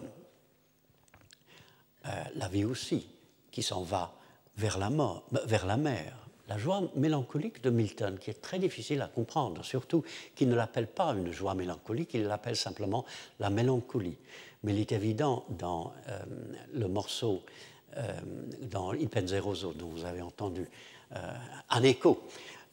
[2.05, 3.05] Euh, la vie aussi,
[3.51, 4.13] qui s'en va
[4.55, 6.28] vers la, mort, vers la mer.
[6.49, 10.03] La joie mélancolique de Milton, qui est très difficile à comprendre, surtout
[10.35, 13.05] qu'il ne l'appelle pas une joie mélancolique, il l'appelle simplement
[13.39, 14.17] la mélancolie.
[14.63, 16.19] Mais il est évident dans euh,
[16.73, 17.43] le morceau,
[17.97, 18.11] euh,
[18.63, 20.67] dans Il dont vous avez entendu
[21.69, 22.21] un écho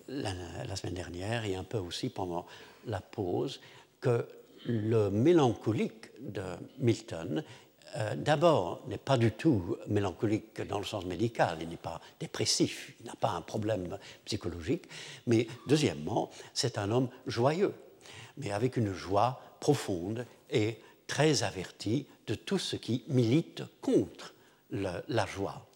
[0.08, 2.46] la, semaine dernière et un peu aussi pendant
[2.86, 3.60] la pause,
[4.00, 4.26] que
[4.66, 6.42] le mélancolique de
[6.78, 7.42] Milton,
[7.96, 12.94] euh, d'abord, n'est pas du tout mélancolique dans le sens médical, il n'est pas dépressif,
[13.00, 14.84] il n'a pas un problème psychologique,
[15.26, 17.74] mais deuxièmement, c'est un homme joyeux,
[18.36, 24.34] mais avec une joie profonde et très averti de tout ce qui milite contre
[24.70, 25.66] la joie,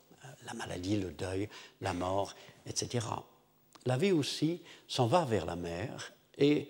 [0.46, 1.48] la maladie, le deuil,
[1.80, 2.34] la mort,
[2.66, 3.06] etc.
[3.86, 6.68] La vie aussi s'en va vers la mer et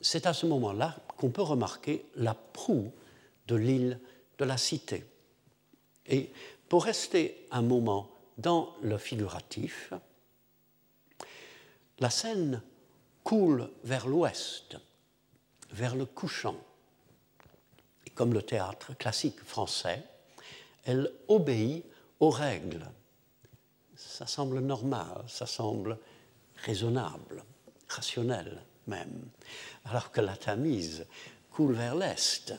[0.00, 2.92] c'est à ce moment-là qu'on peut remarquer la proue
[3.48, 4.00] de l'île
[4.38, 5.04] de la Cité.
[6.06, 6.30] Et
[6.68, 9.92] pour rester un moment dans le figuratif,
[11.98, 12.62] la scène
[13.24, 14.76] coule vers l'ouest,
[15.72, 16.56] vers le couchant.
[18.06, 20.02] Et comme le théâtre classique français,
[20.84, 21.84] elle obéit
[22.20, 22.86] aux règles.
[23.96, 25.98] Ça semble normal, ça semble
[26.64, 27.44] raisonnable,
[27.88, 29.28] rationnel même,
[29.84, 31.06] alors que la Tamise
[31.50, 32.54] coule vers l'est,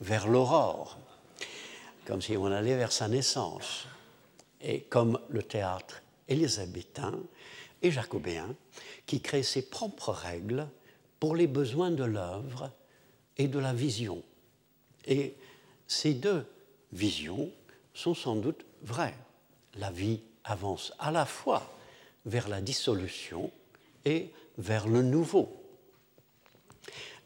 [0.00, 0.98] vers l'aurore,
[2.06, 3.86] comme si on allait vers sa naissance.
[4.60, 7.18] Et comme le théâtre élisabétain
[7.82, 8.54] et jacobéen,
[9.06, 10.66] qui crée ses propres règles
[11.20, 12.70] pour les besoins de l'œuvre
[13.36, 14.22] et de la vision.
[15.06, 15.34] Et
[15.86, 16.46] ces deux
[16.92, 17.50] visions
[17.92, 19.16] sont sans doute vraies.
[19.74, 21.74] La vie avance à la fois
[22.24, 23.50] vers la dissolution
[24.04, 25.60] et vers le nouveau.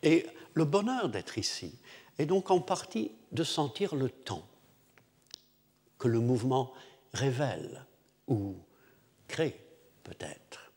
[0.02, 1.74] Et le bonheur d'être ici
[2.18, 4.47] est donc en partie de sentir le temps
[5.98, 6.72] que le mouvement
[7.12, 7.84] révèle
[8.26, 8.54] ou
[9.26, 9.58] crée
[10.04, 10.72] peut-être.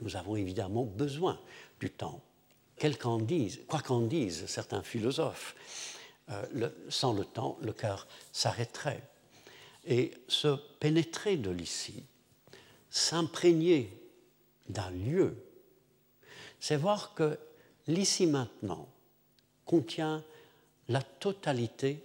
[0.00, 1.38] Nous avons évidemment besoin
[1.80, 2.20] du temps.
[3.00, 5.56] Qu'en disent, quoi qu'en disent certains philosophes,
[6.30, 9.02] euh, sans le temps, le cœur s'arrêterait.
[9.84, 12.04] Et se pénétrer de l'ici,
[12.90, 13.90] s'imprégner
[14.68, 15.36] d'un lieu,
[16.60, 17.38] c'est voir que
[17.86, 18.86] l'ici maintenant
[19.64, 20.22] contient
[20.88, 22.04] la totalité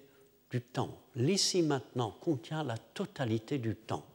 [0.62, 0.98] temps.
[1.16, 4.06] L'ici maintenant contient la totalité du temps.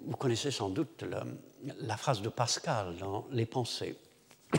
[0.00, 1.04] Vous connaissez sans doute
[1.80, 3.96] la phrase de Pascal dans Les Pensées.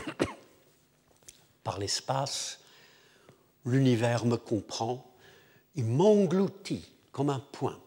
[1.64, 2.60] Par l'espace,
[3.64, 5.14] l'univers me comprend,
[5.74, 7.80] il m'engloutit comme un point.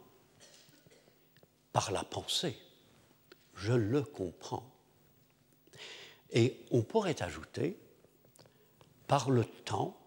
[1.73, 2.57] Par la pensée,
[3.55, 4.69] je le comprends.
[6.31, 7.77] Et on pourrait ajouter,
[9.07, 9.97] par le temps,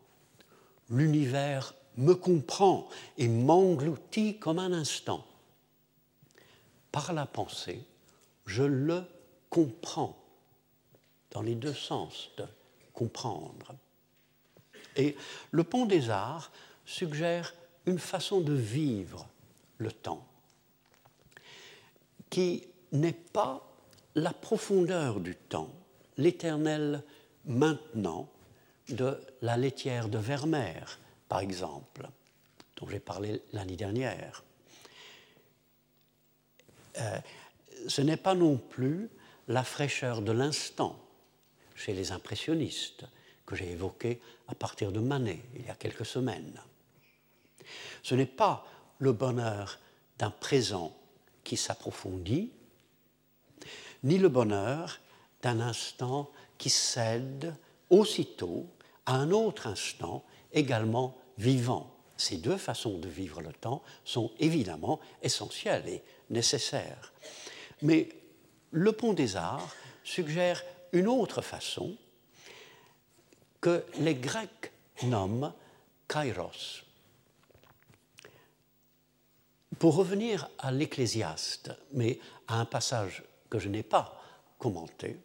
[0.91, 5.27] l'univers me comprend et m'engloutit comme un instant.
[6.93, 7.85] Par la pensée,
[8.47, 9.05] je le
[9.49, 10.17] comprends,
[11.31, 12.45] dans les deux sens de
[12.93, 13.75] comprendre.
[14.97, 15.17] Et
[15.51, 16.51] le pont des arts
[16.85, 17.55] suggère
[17.87, 19.29] une façon de vivre
[19.79, 20.27] le temps
[22.31, 23.67] qui n'est pas
[24.15, 25.73] la profondeur du temps,
[26.17, 27.03] l'éternel
[27.45, 28.29] maintenant
[28.89, 30.99] de la laitière de Vermeer,
[31.31, 32.09] par exemple,
[32.77, 34.43] dont j'ai parlé l'année dernière.
[36.99, 37.19] Euh,
[37.87, 39.09] ce n'est pas non plus
[39.47, 40.99] la fraîcheur de l'instant
[41.77, 43.05] chez les impressionnistes,
[43.47, 46.61] que j'ai évoqué à partir de Manet il y a quelques semaines.
[48.03, 48.67] Ce n'est pas
[48.99, 49.79] le bonheur
[50.19, 50.97] d'un présent
[51.45, 52.51] qui s'approfondit,
[54.03, 54.99] ni le bonheur
[55.43, 57.55] d'un instant qui cède
[57.89, 58.67] aussitôt
[59.07, 61.91] à un autre instant également vivant.
[62.17, 67.13] Ces deux façons de vivre le temps sont évidemment essentielles et nécessaires.
[67.83, 68.11] Mais
[68.71, 69.75] le pont des arts
[70.05, 71.97] suggère une autre façon
[73.61, 74.73] que les Grecs
[75.03, 75.53] nomment
[76.09, 76.85] kairos.
[79.79, 84.21] Pour revenir à l'Ecclésiaste, mais à un passage que je n'ai pas
[84.59, 85.19] commenté,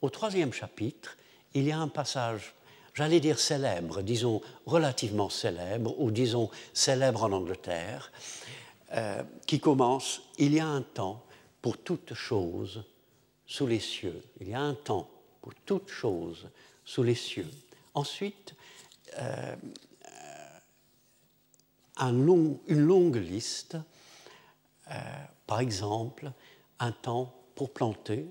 [0.00, 1.16] au troisième chapitre,
[1.54, 2.54] il y a un passage,
[2.96, 8.10] j'allais dire célèbre, disons relativement célèbre, ou disons célèbre en Angleterre,
[8.92, 11.22] euh, qui commence Il y a un temps
[11.60, 12.82] pour toute chose
[13.46, 14.22] sous les cieux.
[14.40, 15.08] Il y a un temps
[15.42, 16.48] pour toute chose
[16.84, 17.50] sous les cieux.
[17.94, 18.54] Ensuite,
[19.18, 19.56] euh,
[21.98, 22.24] une
[22.68, 23.76] longue liste,
[24.90, 24.94] euh,
[25.46, 26.30] par exemple,
[26.78, 28.26] un temps pour planter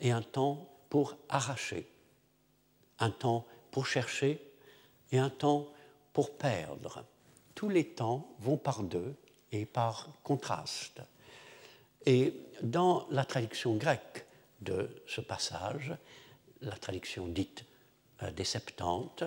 [0.00, 1.86] et un temps pour arracher,
[2.98, 3.46] un temps
[3.78, 4.44] pour chercher
[5.12, 5.68] et un temps
[6.12, 7.04] pour perdre.
[7.54, 9.14] Tous les temps vont par deux
[9.52, 11.00] et par contraste.
[12.04, 14.26] Et dans la traduction grecque
[14.62, 15.94] de ce passage,
[16.60, 17.64] la traduction dite
[18.24, 19.22] euh, des Septante,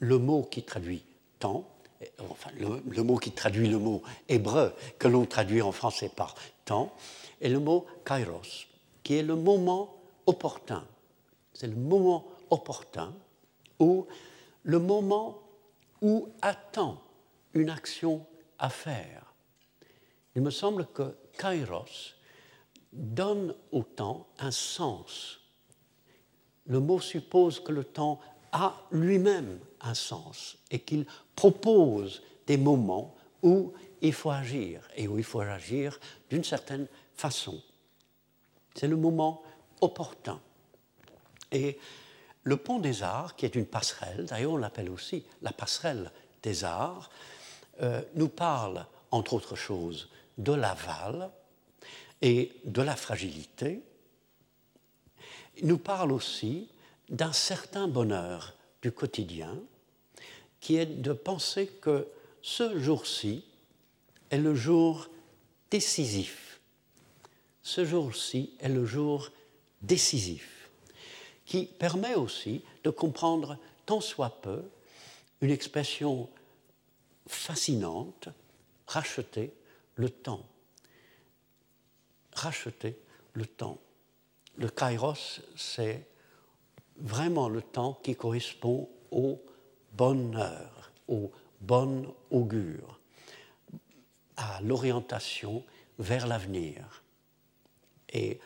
[0.00, 1.04] le mot qui traduit
[1.38, 1.70] temps,
[2.18, 6.92] enfin le, mot qui traduit le mot hébreu que l'on traduit en français par temps,
[7.40, 8.66] est le mot kairos,
[9.04, 9.94] qui est le moment
[10.26, 10.84] opportun.
[11.54, 13.14] C'est le moment opportun
[13.78, 14.06] ou
[14.64, 15.40] le moment
[16.00, 17.00] où attend
[17.54, 18.24] une action
[18.58, 19.34] à faire.
[20.34, 22.14] Il me semble que kairos
[22.92, 25.40] donne au temps un sens.
[26.66, 28.20] Le mot suppose que le temps
[28.52, 35.18] a lui-même un sens et qu'il propose des moments où il faut agir et où
[35.18, 35.98] il faut agir
[36.30, 37.60] d'une certaine façon.
[38.74, 39.42] C'est le moment
[39.80, 40.40] opportun.
[41.50, 41.78] Et
[42.44, 46.10] le pont des arts, qui est une passerelle, d'ailleurs on l'appelle aussi la passerelle
[46.42, 47.10] des arts,
[47.82, 51.30] euh, nous parle, entre autres choses, de l'aval
[52.22, 53.82] et de la fragilité.
[55.56, 56.68] Il nous parle aussi
[57.08, 59.56] d'un certain bonheur du quotidien,
[60.60, 62.06] qui est de penser que
[62.42, 63.44] ce jour-ci
[64.30, 65.08] est le jour
[65.70, 66.60] décisif.
[67.62, 69.30] Ce jour-ci est le jour
[69.82, 70.57] décisif,
[71.48, 73.56] qui permet aussi de comprendre
[73.86, 74.62] tant soit peu
[75.40, 76.28] une expression
[77.26, 78.28] fascinante,
[78.86, 79.54] racheter
[79.94, 80.44] le temps.
[82.34, 82.98] Racheter
[83.32, 83.78] le temps.
[84.58, 86.06] Le kairos, c'est
[86.98, 89.42] vraiment le temps qui correspond au
[89.94, 91.32] bonheur, au
[91.62, 93.00] bon augure,
[94.36, 95.64] à l'orientation
[95.98, 97.02] vers l'avenir.
[98.12, 98.38] Et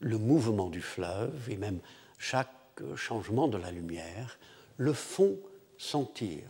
[0.00, 1.80] le mouvement du fleuve et même
[2.18, 2.50] chaque
[2.96, 4.38] changement de la lumière
[4.76, 5.36] le font
[5.76, 6.42] sentir.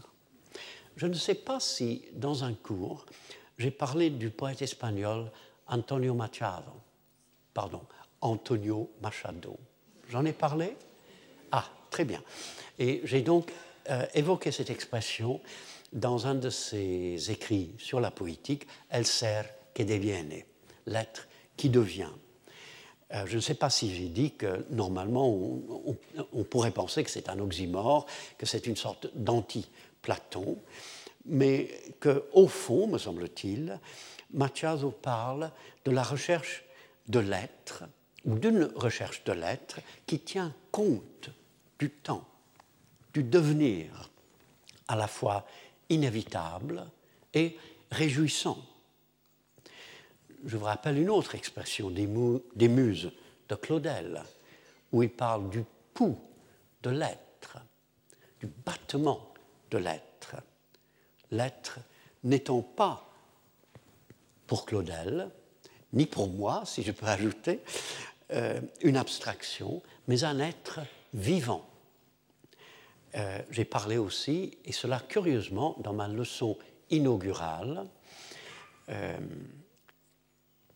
[0.97, 3.07] Je ne sais pas si dans un cours
[3.59, 5.31] j'ai parlé du poète espagnol
[5.67, 6.73] Antonio Machado,
[7.53, 7.83] pardon,
[8.21, 9.59] Antonio Machado.
[10.09, 10.77] J'en ai parlé?
[11.53, 12.23] Ah, très bien.
[12.79, 13.53] Et j'ai donc
[13.91, 15.41] euh, évoqué cette expression
[15.93, 19.43] dans un de ses écrits sur la poétique, El ser
[19.75, 20.45] que deviene,
[20.87, 22.13] l'être qui devient.
[23.15, 25.29] Euh, je ne sais pas si j'ai dit que normalement
[26.33, 30.59] on, pourrait penser que c'est un oxymore, que c'est une sorte d'anti-Platon,
[31.27, 31.69] mais
[32.01, 33.81] qu'au fond, me semble-t-il,
[34.33, 35.51] Machado parle
[35.85, 36.65] de la recherche
[37.07, 37.85] de l'être,
[38.25, 41.31] ou d'une recherche de l'être qui tient compte
[41.79, 42.27] du temps,
[43.15, 44.11] du devenir,
[44.87, 45.47] à la fois
[45.89, 46.85] inévitable
[47.33, 47.57] et
[47.91, 48.59] réjouissant
[50.45, 53.11] je vous rappelle une autre expression des, muses
[53.49, 54.23] de Claudel,
[54.93, 55.65] où il parle du
[55.95, 56.19] pouls
[56.83, 57.59] de l'être,
[58.41, 59.33] du battement
[59.71, 60.37] de l'être.
[61.31, 61.79] L'être
[62.25, 63.05] n'étant pas,
[64.47, 65.31] pour Claudel,
[65.93, 67.61] ni pour moi, si je peux ajouter,
[68.33, 70.81] euh, une abstraction, mais un être
[71.15, 71.69] vivant.
[73.15, 76.57] Euh, j'ai parlé aussi, et cela curieusement, dans ma leçon
[76.91, 77.87] inaugurale,
[78.91, 79.19] euh,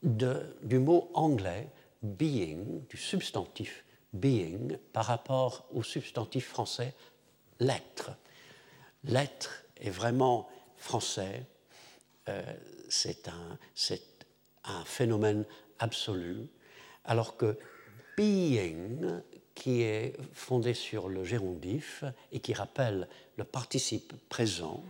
[0.02, 1.68] du mot anglais
[2.02, 6.94] being, du substantif being, par rapport au substantif français
[7.60, 8.10] l'être.
[9.04, 11.46] L'être est vraiment français,
[12.28, 12.42] euh,
[12.88, 13.58] c'est un,
[14.64, 15.44] un, phénomène
[15.78, 16.48] absolu,
[17.04, 17.56] alors que
[18.16, 19.22] being,
[19.54, 24.82] qui est fondé sur le gérondif et qui rappelle le participe présent,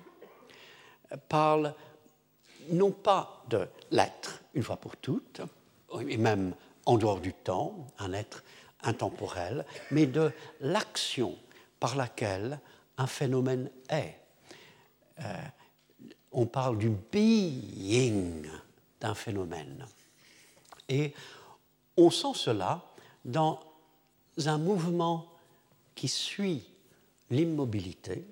[1.28, 1.74] parle
[2.70, 5.40] non pas de l'être une fois pour toutes,
[6.08, 6.54] et même
[6.86, 8.42] en dehors du temps, un être
[8.82, 11.36] intemporel, mais de l'action
[11.78, 12.58] par laquelle
[12.98, 14.18] un phénomène est.
[15.20, 15.34] Euh,
[16.32, 18.48] on parle du being
[19.00, 19.86] d'un phénomène.
[20.88, 21.12] Et
[21.96, 22.84] on sent cela
[23.24, 23.60] dans
[24.38, 25.28] un mouvement
[25.94, 26.64] qui suit
[27.30, 28.24] l'immobilité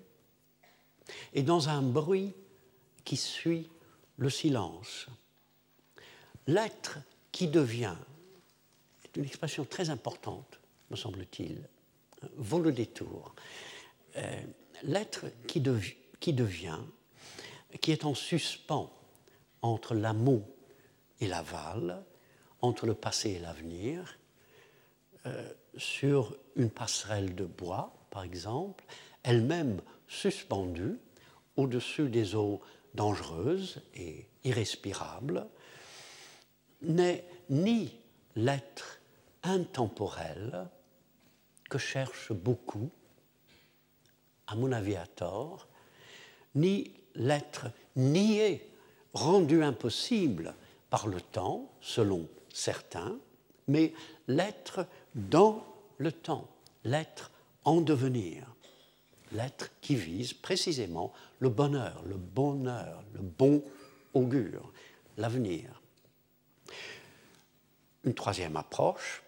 [1.35, 2.33] et dans un bruit
[3.05, 3.68] qui suit
[4.20, 5.06] le silence.
[6.46, 6.98] L'être
[7.32, 7.96] qui devient,
[9.04, 10.60] est une expression très importante,
[10.90, 11.66] me semble-t-il,
[12.36, 13.34] vaut le détour.
[14.16, 14.42] Euh,
[14.82, 16.80] l'être qui, devient,
[17.80, 18.92] qui est en suspens
[19.62, 20.46] entre l'amont
[21.20, 22.04] et l'aval,
[22.60, 24.18] entre le passé et l'avenir,
[25.24, 28.84] euh, sur une passerelle de bois, par exemple,
[29.22, 30.98] elle-même suspendue
[31.56, 32.60] au-dessus des eaux
[32.95, 35.47] dangereuses et irrespirables,
[36.82, 37.97] n'est ni
[38.36, 39.01] l'être
[39.43, 40.68] intemporel
[41.68, 42.91] que cherchent beaucoup,
[44.47, 45.68] à mon avis à tort,
[46.55, 47.66] ni l'être
[47.97, 48.68] nié,
[49.12, 50.55] rendu impossible
[50.88, 53.18] par le temps, selon certains,
[53.68, 53.93] mais
[54.26, 55.64] l'être dans
[55.99, 56.49] le temps,
[56.84, 57.30] l'être
[57.64, 58.55] en devenir,
[59.33, 63.62] l'être qui vise précisément le bonheur, le bonheur, le bon
[64.14, 64.72] augure,
[65.16, 65.81] l'avenir.
[68.05, 69.22] Une troisième approche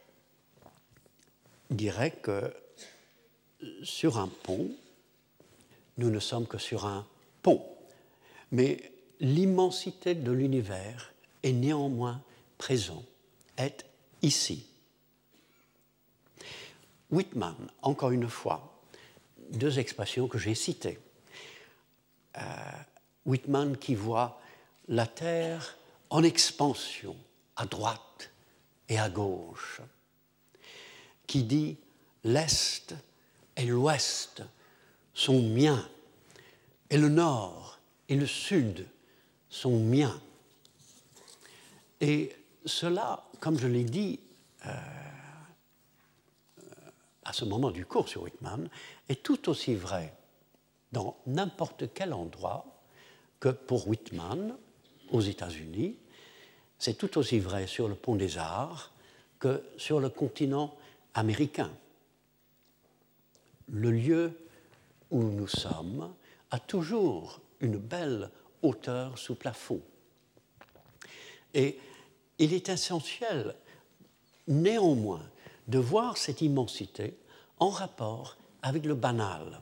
[1.71, 2.53] dirait que
[3.83, 4.71] sur un pont,
[5.99, 7.07] nous ne sommes que sur un
[7.43, 7.65] pont,
[8.51, 12.23] mais l'immensité de l'univers est néanmoins
[12.59, 13.05] présent,
[13.57, 13.85] est
[14.23, 14.67] ici.
[17.11, 18.72] Whitman, encore une fois,
[19.53, 20.99] deux expressions que j'ai citées.
[22.39, 22.41] Euh,
[23.27, 24.41] Whitman qui voit
[24.89, 25.77] la Terre
[26.11, 27.17] en expansion,
[27.57, 28.31] à droite
[28.89, 29.81] et à gauche,
[31.27, 31.77] qui dit
[32.25, 32.95] l'Est
[33.57, 34.43] et l'Ouest
[35.15, 35.89] sont miens,
[36.91, 37.79] et le Nord
[38.09, 38.87] et le Sud
[39.49, 40.21] sont miens.
[42.01, 42.35] Et
[42.65, 44.19] cela, comme je l'ai dit,
[44.67, 44.71] euh,
[47.25, 48.68] à ce moment du cours sur Whitman
[49.09, 50.14] est tout aussi vrai
[50.93, 52.66] dans n'importe quel endroit
[53.41, 54.57] que pour Whitman
[55.11, 55.97] aux États-Unis.
[56.79, 58.93] C'est tout aussi vrai sur le pont des Arts
[59.39, 60.77] que sur le continent
[61.14, 61.70] américain.
[63.68, 64.39] Le lieu
[65.11, 66.14] où nous sommes
[66.51, 68.31] a toujours une belle
[68.62, 69.81] hauteur sous plafond.
[71.55, 71.79] Et
[72.39, 73.55] il est essentiel
[74.49, 75.23] néanmoins
[75.69, 77.17] de voir cette immensité
[77.59, 79.61] en rapport avec le banal.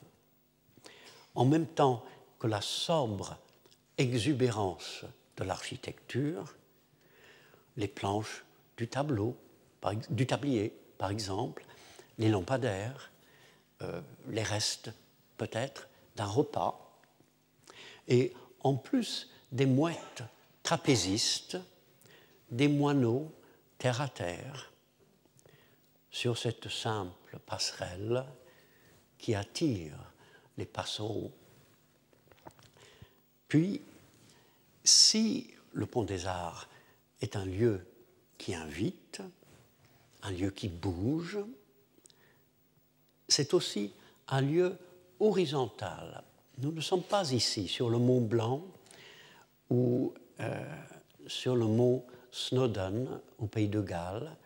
[1.34, 2.04] En même temps
[2.38, 3.36] que la sobre
[3.98, 5.04] exubérance
[5.36, 6.54] de l'architecture,
[7.76, 8.44] les planches
[8.76, 9.36] du tableau,
[10.10, 11.64] du tablier par exemple,
[12.18, 13.10] les lampadaires,
[13.82, 14.92] euh, les restes
[15.38, 16.98] peut-être d'un repas,
[18.08, 20.22] et en plus des mouettes
[20.62, 21.56] trapézistes,
[22.50, 23.32] des moineaux
[23.78, 24.69] terre à terre,
[26.10, 28.24] sur cette simple passerelle
[29.18, 29.96] qui attire
[30.56, 31.32] les passereaux.
[33.48, 33.82] Puis,
[34.84, 36.68] si le Pont des Arts
[37.20, 37.86] est un lieu
[38.38, 39.22] qui invite,
[40.22, 41.38] un lieu qui bouge,
[43.28, 43.92] c'est aussi
[44.28, 44.76] un lieu
[45.20, 46.22] horizontal.
[46.58, 48.64] Nous ne sommes pas ici sur le mont Blanc
[49.70, 50.76] ou euh,
[51.26, 54.36] sur le mont Snowdon au pays de Galles,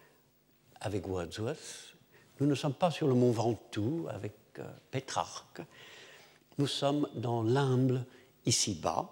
[0.85, 1.97] avec Wordsworth.
[2.41, 5.63] Nous ne sommes pas sur le mont Ventoux avec euh, Pétrarque.
[6.59, 8.05] Nous sommes dans l'humble
[8.47, 9.11] ici-bas.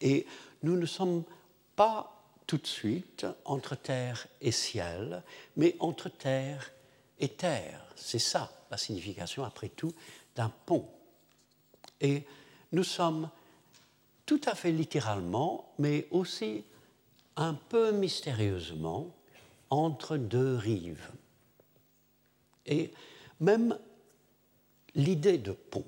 [0.00, 0.26] Et
[0.62, 1.22] nous ne sommes
[1.74, 2.12] pas
[2.46, 5.22] tout de suite entre terre et ciel,
[5.56, 6.70] mais entre terre
[7.18, 7.84] et terre.
[7.96, 9.92] C'est ça la signification, après tout,
[10.34, 10.88] d'un pont.
[12.00, 12.24] Et
[12.72, 13.30] nous sommes
[14.26, 16.64] tout à fait littéralement, mais aussi
[17.36, 19.15] un peu mystérieusement,
[19.70, 21.10] entre deux rives.
[22.66, 22.92] Et
[23.40, 23.78] même
[24.94, 25.86] l'idée de pont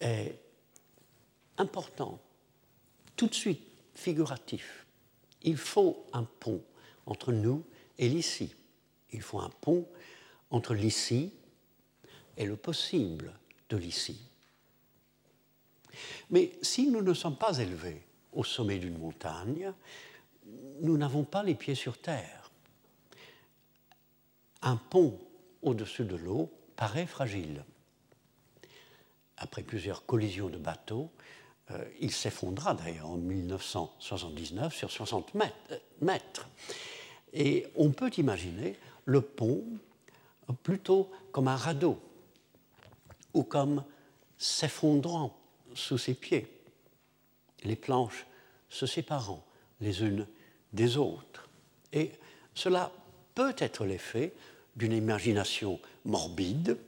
[0.00, 0.38] est
[1.56, 2.20] importante,
[3.16, 3.62] tout de suite
[3.94, 4.86] figuratif.
[5.42, 6.62] Il faut un pont
[7.06, 7.64] entre nous
[7.98, 8.54] et l'ici.
[9.12, 9.86] Il faut un pont
[10.50, 11.32] entre l'ici
[12.36, 13.32] et le possible
[13.68, 14.20] de l'ici.
[16.30, 18.02] Mais si nous ne sommes pas élevés
[18.32, 19.72] au sommet d'une montagne,
[20.80, 22.43] nous n'avons pas les pieds sur terre
[24.64, 25.20] un pont
[25.62, 27.64] au-dessus de l'eau paraît fragile.
[29.36, 31.10] Après plusieurs collisions de bateaux,
[31.70, 35.32] euh, il s'effondra d'ailleurs en 1979 sur 60
[36.00, 36.48] mètres.
[37.32, 39.64] Et on peut imaginer le pont
[40.62, 41.98] plutôt comme un radeau
[43.32, 43.84] ou comme
[44.38, 45.36] s'effondrant
[45.74, 46.46] sous ses pieds,
[47.64, 48.26] les planches
[48.68, 49.44] se séparant
[49.80, 50.26] les unes
[50.72, 51.48] des autres.
[51.92, 52.12] Et
[52.54, 52.92] cela
[53.34, 54.32] peut être l'effet
[54.76, 56.78] d'une imagination morbide,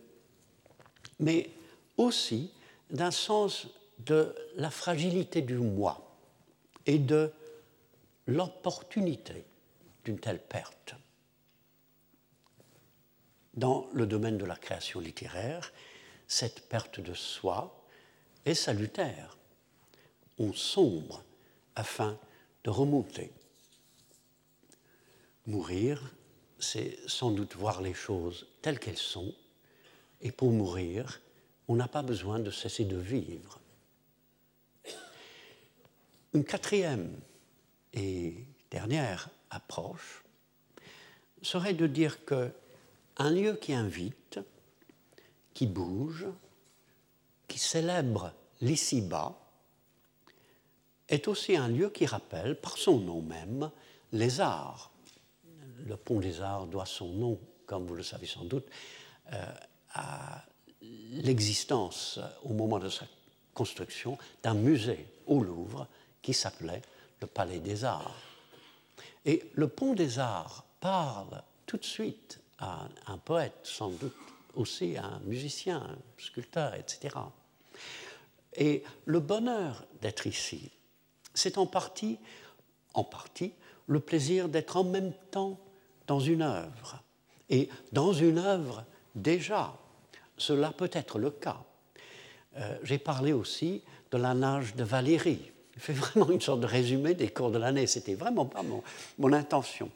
[1.18, 1.50] mais
[1.96, 2.50] aussi
[2.90, 3.68] d'un sens
[3.98, 6.16] de la fragilité du moi
[6.84, 7.32] et de
[8.26, 9.44] l'opportunité
[10.04, 10.94] d'une telle perte.
[13.54, 15.72] Dans le domaine de la création littéraire,
[16.28, 17.86] cette perte de soi
[18.44, 19.38] est salutaire.
[20.38, 21.24] On sombre
[21.74, 22.18] afin
[22.64, 23.32] de remonter.
[25.46, 26.12] Mourir,
[26.58, 29.34] c'est sans doute voir les choses telles qu'elles sont,
[30.20, 31.20] et pour mourir,
[31.68, 33.60] on n'a pas besoin de cesser de vivre.
[36.32, 37.18] Une quatrième
[37.92, 40.22] et dernière approche
[41.42, 42.50] serait de dire que
[43.18, 44.40] un lieu qui invite,
[45.54, 46.26] qui bouge,
[47.48, 49.38] qui célèbre l'ici-bas,
[51.08, 53.70] est aussi un lieu qui rappelle, par son nom même,
[54.12, 54.90] les arts.
[55.86, 58.66] Le pont des arts doit son nom, comme vous le savez sans doute,
[59.32, 59.44] euh,
[59.94, 60.44] à
[60.82, 63.06] l'existence, au moment de sa
[63.54, 65.86] construction, d'un musée au Louvre
[66.22, 66.82] qui s'appelait
[67.20, 68.14] le Palais des Arts.
[69.24, 74.14] Et le Pont des Arts parle tout de suite à un poète, sans doute
[74.54, 77.14] aussi à un musicien, un sculpteur, etc.
[78.54, 80.70] Et le bonheur d'être ici,
[81.34, 82.18] c'est en partie,
[82.94, 83.52] en partie,
[83.86, 85.60] le plaisir d'être en même temps
[86.06, 87.02] dans une œuvre.
[87.48, 88.84] Et dans une œuvre,
[89.14, 89.74] déjà,
[90.36, 91.62] cela peut être le cas.
[92.56, 96.66] Euh, j'ai parlé aussi de la nage de Valérie je fais vraiment une sorte de
[96.66, 97.86] résumé des cours de l'année.
[97.86, 98.82] C'était vraiment pas mon,
[99.18, 99.90] mon intention.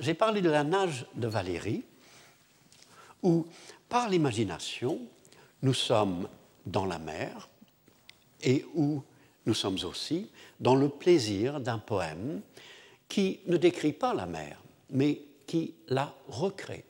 [0.00, 1.84] J'ai parlé de la nage de Valérie,
[3.22, 3.46] où,
[3.88, 5.00] par l'imagination,
[5.62, 6.28] nous sommes
[6.66, 7.48] dans la mer
[8.42, 9.02] et où
[9.46, 10.30] nous sommes aussi
[10.60, 12.42] dans le plaisir d'un poème
[13.08, 14.58] qui ne décrit pas la mer,
[14.90, 16.84] mais qui la recrée.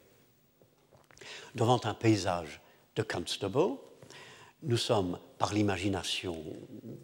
[1.55, 2.61] Devant un paysage
[2.94, 3.76] de Constable,
[4.62, 6.42] nous sommes par l'imagination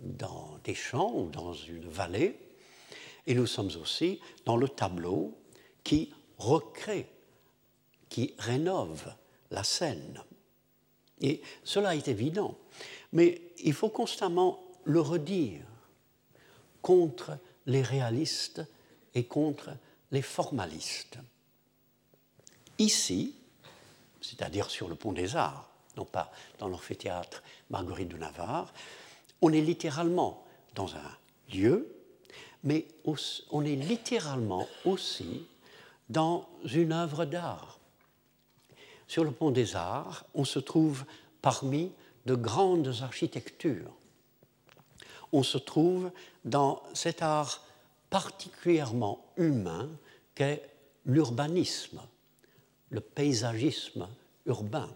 [0.02, 2.38] dans des champs ou dans une vallée,
[3.26, 5.36] et nous sommes aussi dans le tableau
[5.84, 7.06] qui recrée,
[8.08, 9.14] qui rénove
[9.50, 10.22] la scène.
[11.20, 12.58] Et cela est évident,
[13.12, 15.62] mais il faut constamment le redire
[16.80, 18.62] contre les réalistes
[19.14, 19.70] et contre
[20.12, 21.18] les formalistes.
[22.78, 23.34] Ici,
[24.20, 28.72] c'est-à-dire sur le pont des arts, non pas dans l'amphithéâtre Marguerite de Navarre.
[29.40, 30.44] On est littéralement
[30.74, 31.16] dans un
[31.52, 31.94] lieu,
[32.64, 32.86] mais
[33.50, 35.46] on est littéralement aussi
[36.08, 37.78] dans une œuvre d'art.
[39.08, 41.04] Sur le pont des arts, on se trouve
[41.42, 41.92] parmi
[42.26, 43.92] de grandes architectures.
[45.32, 46.10] On se trouve
[46.44, 47.64] dans cet art
[48.10, 49.88] particulièrement humain
[50.34, 50.68] qu'est
[51.06, 52.00] l'urbanisme,
[52.90, 54.08] le paysagisme
[54.46, 54.90] urbain.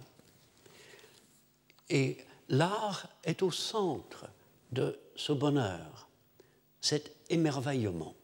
[1.89, 2.18] Et
[2.49, 4.26] l'art est au centre
[4.72, 6.09] de ce bonheur,
[6.80, 8.14] cet émerveillement.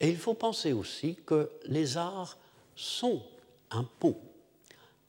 [0.00, 2.38] Et il faut penser aussi que les arts
[2.76, 3.22] sont
[3.70, 4.18] un pont,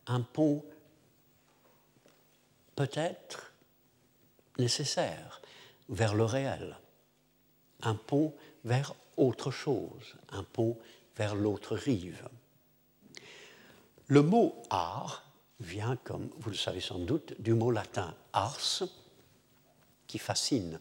[0.08, 0.64] un pont
[2.76, 3.52] peut-être
[4.58, 5.42] nécessaire
[5.90, 6.78] vers le réel,
[7.82, 10.78] un pont vers autre chose, un pont
[11.16, 12.28] vers l'autre rive.
[14.08, 15.24] Le mot art
[15.60, 18.84] vient, comme vous le savez sans doute, du mot latin ars,
[20.08, 20.80] qui fascine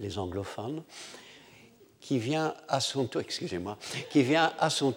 [0.00, 0.82] les anglophones,
[2.00, 3.78] qui vient à son tour, excusez-moi,
[4.10, 4.22] qui
[4.58, 4.92] à son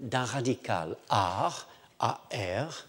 [0.00, 1.68] d'un radical ar,
[1.98, 2.86] ar,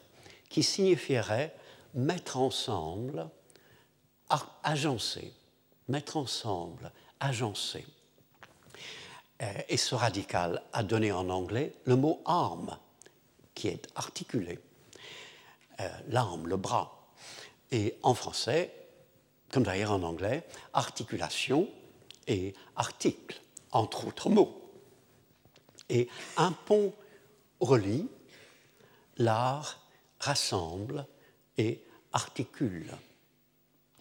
[0.49, 1.56] qui signifierait
[1.93, 3.28] mettre ensemble,
[4.64, 5.34] agencer,
[5.88, 7.86] mettre ensemble, agencer.
[9.42, 12.78] Euh, et ce radical a donné en anglais le mot arme,
[13.56, 14.60] qui est articulé.
[15.80, 17.10] Euh, l'arme, le bras.
[17.72, 18.72] Et en français,
[19.52, 21.68] comme d'ailleurs en anglais, articulation
[22.28, 24.72] et article, entre autres mots.
[25.89, 26.94] Et un pont
[27.60, 28.08] relie,
[29.18, 29.80] l'art
[30.20, 31.06] rassemble
[31.58, 31.84] et
[32.14, 32.92] articule.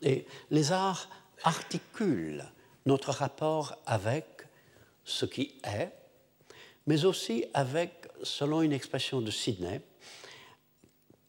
[0.03, 1.09] Et les arts
[1.43, 2.45] articulent
[2.87, 4.40] notre rapport avec
[5.05, 5.93] ce qui est,
[6.87, 9.81] mais aussi avec selon une expression de Sidney,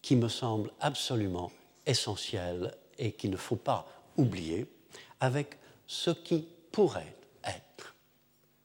[0.02, 1.52] qui me semble absolument
[1.86, 4.68] essentielle et qu'il ne faut pas oublier,
[5.20, 5.58] avec
[5.88, 7.96] ce qui pourrait être.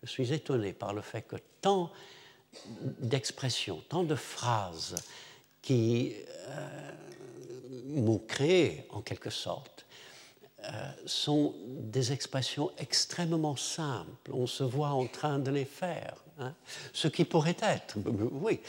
[0.02, 1.90] Je suis étonné par le fait que tant
[3.00, 4.94] d'expressions, tant de phrases
[5.60, 6.14] qui
[6.48, 6.92] euh,
[7.86, 9.85] m'ont créé en quelque sorte,
[11.06, 14.32] sont des expressions extrêmement simples.
[14.32, 16.16] On se voit en train de les faire.
[16.38, 16.54] Hein.
[16.92, 17.96] Ce qui pourrait être,
[18.32, 18.60] oui.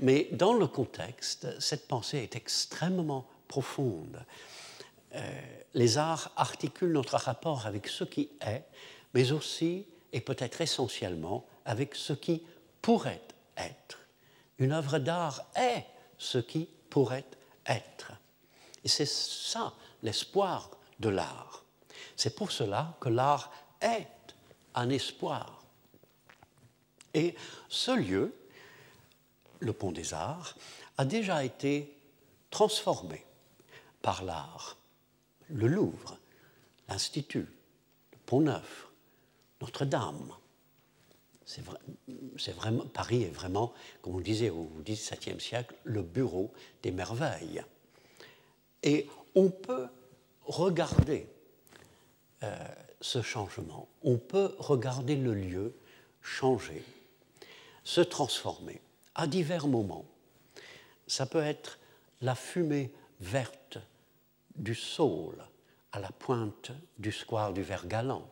[0.00, 4.24] Mais dans le contexte, cette pensée est extrêmement profonde.
[5.14, 5.40] Euh,
[5.74, 8.64] les arts articulent notre rapport avec ce qui est,
[9.14, 12.42] mais aussi et peut-être essentiellement avec ce qui
[12.80, 13.22] pourrait
[13.56, 13.98] être.
[14.58, 15.84] Une œuvre d'art est
[16.18, 17.24] ce qui pourrait
[17.66, 18.12] être.
[18.84, 20.70] Et c'est ça l'espoir
[21.00, 21.64] de l'art.
[22.16, 24.06] C'est pour cela que l'art est
[24.74, 25.64] un espoir.
[27.14, 27.34] Et
[27.68, 28.34] ce lieu,
[29.58, 30.56] le Pont des Arts,
[30.96, 31.96] a déjà été
[32.50, 33.24] transformé
[34.02, 34.76] par l'art.
[35.48, 36.18] Le Louvre,
[36.88, 37.48] l'Institut,
[38.12, 38.88] le Pont Neuf,
[39.60, 40.34] Notre-Dame.
[41.44, 41.64] C'est
[42.92, 47.64] Paris est vraiment, comme on disait au XVIIe siècle, le bureau des merveilles.
[48.84, 49.88] Et on peut
[50.46, 51.26] regarder
[52.42, 52.56] euh,
[53.00, 55.74] ce changement, on peut regarder le lieu
[56.22, 56.84] changer,
[57.84, 58.80] se transformer
[59.14, 60.04] à divers moments.
[61.06, 61.78] Ça peut être
[62.20, 63.78] la fumée verte
[64.56, 65.42] du saule
[65.92, 68.26] à la pointe du square du Vergalan.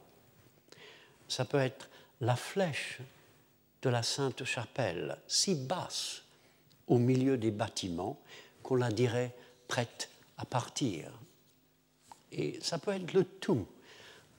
[1.29, 1.89] Ça peut être
[2.21, 3.01] la flèche
[3.83, 6.23] de la Sainte Chapelle, si basse
[6.87, 8.19] au milieu des bâtiments
[8.63, 9.35] qu'on la dirait
[9.69, 11.11] prête à partir.
[12.33, 13.67] Et ça peut être le tout,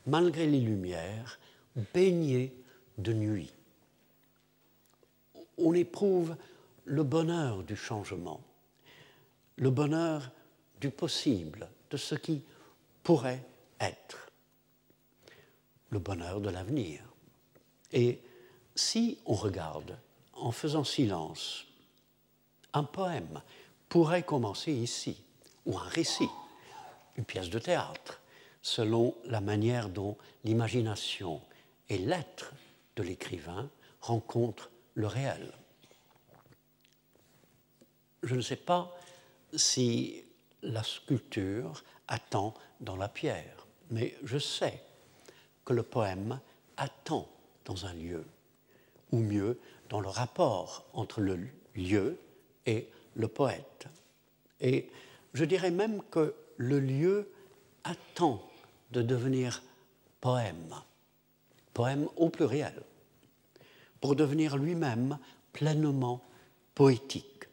[0.05, 1.39] malgré les lumières,
[1.93, 2.53] baigné
[2.97, 3.51] de nuit.
[5.57, 6.35] On éprouve
[6.85, 8.41] le bonheur du changement,
[9.57, 10.31] le bonheur
[10.79, 12.41] du possible, de ce qui
[13.03, 13.43] pourrait
[13.79, 14.31] être,
[15.89, 17.01] le bonheur de l'avenir.
[17.91, 18.19] Et
[18.75, 19.97] si on regarde
[20.33, 21.65] en faisant silence,
[22.73, 23.41] un poème
[23.89, 25.23] pourrait commencer ici,
[25.65, 26.29] ou un récit,
[27.25, 28.21] pièce de théâtre,
[28.61, 31.41] selon la manière dont l'imagination
[31.89, 32.53] et l'être
[32.95, 33.69] de l'écrivain
[34.01, 35.53] rencontrent le réel.
[38.23, 38.95] Je ne sais pas
[39.53, 40.23] si
[40.61, 44.83] la sculpture attend dans la pierre, mais je sais
[45.65, 46.39] que le poème
[46.77, 47.29] attend
[47.65, 48.25] dans un lieu,
[49.11, 49.59] ou mieux,
[49.89, 51.39] dans le rapport entre le
[51.75, 52.19] lieu
[52.65, 53.87] et le poète.
[54.59, 54.89] Et
[55.33, 57.31] je dirais même que le lieu
[57.85, 58.45] attend
[58.91, 59.63] de devenir
[60.19, 60.75] poème,
[61.73, 62.83] poème au pluriel,
[64.01, 65.17] pour devenir lui-même
[65.53, 66.21] pleinement
[66.75, 67.45] poétique.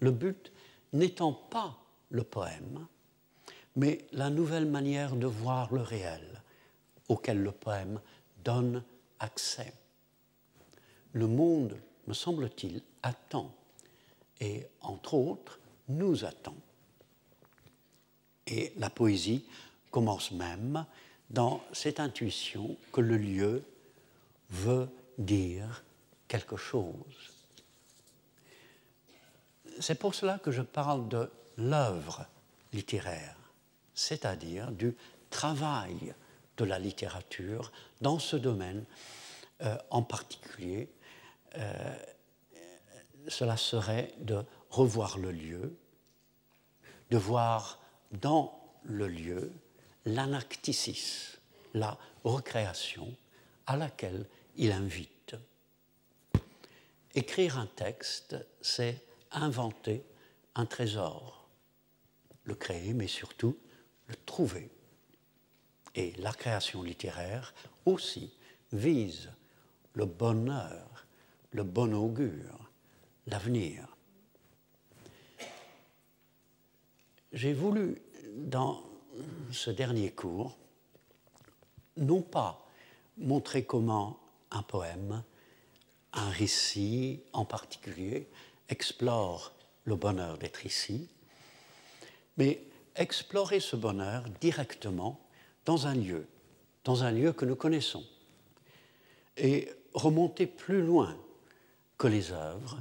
[0.00, 0.52] Le but
[0.92, 1.78] n'étant pas
[2.10, 2.88] le poème,
[3.76, 6.42] mais la nouvelle manière de voir le réel
[7.08, 8.00] auquel le poème
[8.44, 8.82] donne
[9.20, 9.72] accès.
[11.12, 11.76] Le monde,
[12.08, 13.54] me semble-t-il, attend,
[14.40, 16.56] et entre autres, nous attend.
[18.48, 19.44] Et la poésie
[19.90, 20.84] commence même
[21.30, 23.62] dans cette intuition que le lieu
[24.50, 24.88] veut
[25.18, 25.84] dire
[26.26, 26.94] quelque chose.
[29.80, 32.26] C'est pour cela que je parle de l'œuvre
[32.72, 33.36] littéraire,
[33.94, 34.96] c'est-à-dire du
[35.30, 36.14] travail
[36.56, 37.70] de la littérature
[38.00, 38.84] dans ce domaine
[39.60, 40.88] euh, en particulier.
[41.56, 41.96] Euh,
[43.28, 45.76] cela serait de revoir le lieu,
[47.10, 47.78] de voir
[48.12, 49.52] dans le lieu
[50.04, 51.36] l'anacticis,
[51.74, 53.14] la recréation
[53.66, 55.36] à laquelle il invite.
[57.14, 59.02] Écrire un texte, c'est
[59.32, 60.04] inventer
[60.54, 61.48] un trésor,
[62.44, 63.58] le créer, mais surtout
[64.06, 64.70] le trouver.
[65.94, 67.54] Et la création littéraire
[67.84, 68.32] aussi
[68.72, 69.30] vise
[69.94, 71.06] le bonheur,
[71.50, 72.70] le bon augure,
[73.26, 73.97] l'avenir.
[77.32, 78.00] J'ai voulu,
[78.36, 78.82] dans
[79.52, 80.56] ce dernier cours,
[81.98, 82.66] non pas
[83.18, 84.18] montrer comment
[84.50, 85.22] un poème,
[86.14, 88.28] un récit en particulier,
[88.70, 89.52] explore
[89.84, 91.08] le bonheur d'être ici,
[92.38, 92.62] mais
[92.96, 95.20] explorer ce bonheur directement
[95.66, 96.26] dans un lieu,
[96.84, 98.04] dans un lieu que nous connaissons,
[99.36, 101.14] et remonter plus loin
[101.98, 102.78] que les œuvres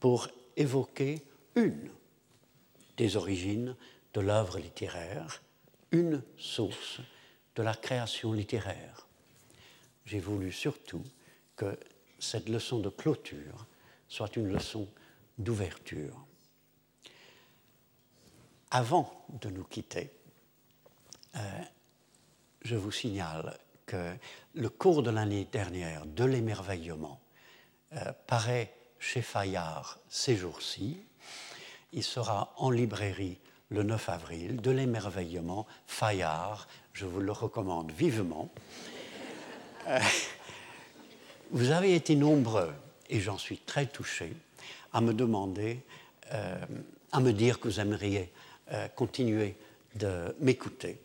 [0.00, 1.22] pour évoquer
[1.56, 1.90] une
[3.02, 3.74] des origines
[4.14, 5.42] de l'œuvre littéraire,
[5.90, 7.00] une source
[7.56, 9.08] de la création littéraire.
[10.04, 11.02] J'ai voulu surtout
[11.56, 11.76] que
[12.20, 13.66] cette leçon de clôture
[14.06, 14.86] soit une leçon
[15.36, 16.24] d'ouverture.
[18.70, 20.12] Avant de nous quitter,
[21.34, 21.40] euh,
[22.62, 24.14] je vous signale que
[24.54, 27.20] le cours de l'année dernière de l'émerveillement
[27.94, 31.04] euh, paraît chez Fayard ces jours-ci.
[31.92, 33.38] Il sera en librairie
[33.68, 36.68] le 9 avril de l'émerveillement Fayard.
[36.92, 38.50] Je vous le recommande vivement.
[39.88, 39.98] Euh,
[41.50, 42.72] vous avez été nombreux,
[43.10, 44.32] et j'en suis très touché,
[44.92, 45.80] à me demander,
[46.32, 46.56] euh,
[47.12, 48.32] à me dire que vous aimeriez
[48.94, 49.54] continuer
[49.96, 50.98] de m'écouter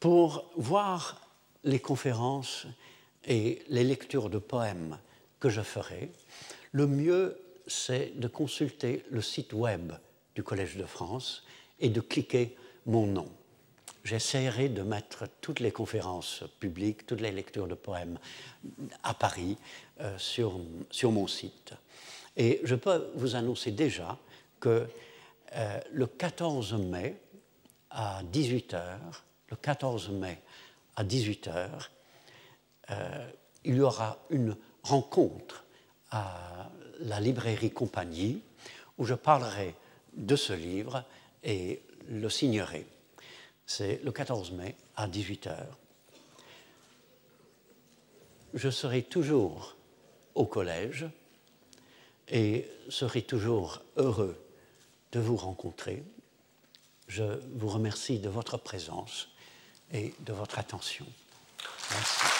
[0.00, 1.20] pour voir
[1.64, 2.66] les conférences
[3.24, 4.98] et les lectures de poèmes
[5.40, 6.12] que je ferai,
[6.72, 9.92] le mieux, c'est de consulter le site web
[10.34, 11.44] du Collège de France
[11.80, 12.56] et de cliquer
[12.86, 13.28] mon nom.
[14.04, 18.18] J'essaierai de mettre toutes les conférences publiques, toutes les lectures de poèmes
[19.02, 19.56] à Paris
[20.00, 20.60] euh, sur,
[20.90, 21.74] sur mon site.
[22.36, 24.16] Et je peux vous annoncer déjà
[24.60, 24.86] que
[25.54, 27.20] euh, le 14 mai
[27.90, 28.98] à 18h,
[29.50, 30.38] le 14 mai
[30.94, 31.68] à 18h,
[32.90, 33.30] euh,
[33.64, 35.65] il y aura une rencontre
[36.10, 38.42] à la librairie Compagnie
[38.98, 39.74] où je parlerai
[40.14, 41.04] de ce livre
[41.42, 42.86] et le signerai.
[43.66, 45.56] C'est le 14 mai à 18h.
[48.54, 49.76] Je serai toujours
[50.34, 51.06] au collège
[52.28, 54.40] et serai toujours heureux
[55.12, 56.02] de vous rencontrer.
[57.08, 59.28] Je vous remercie de votre présence
[59.92, 61.06] et de votre attention.
[61.90, 62.35] Merci.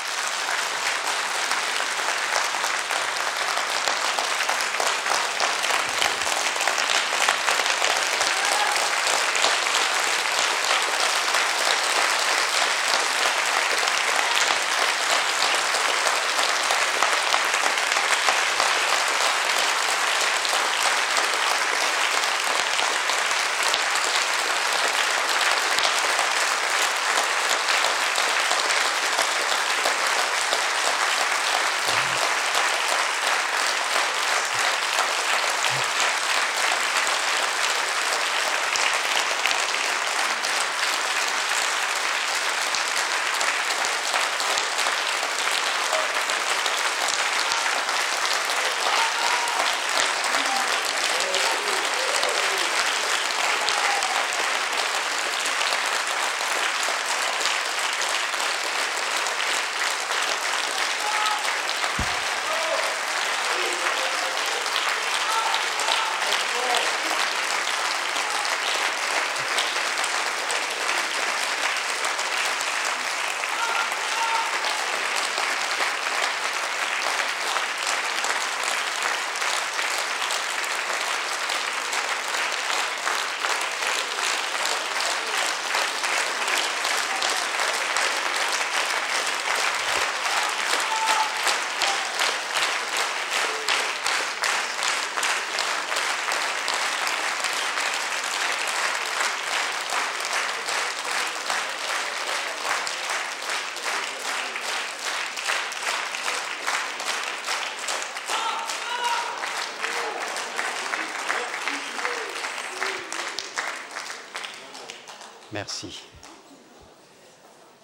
[115.66, 116.00] Merci.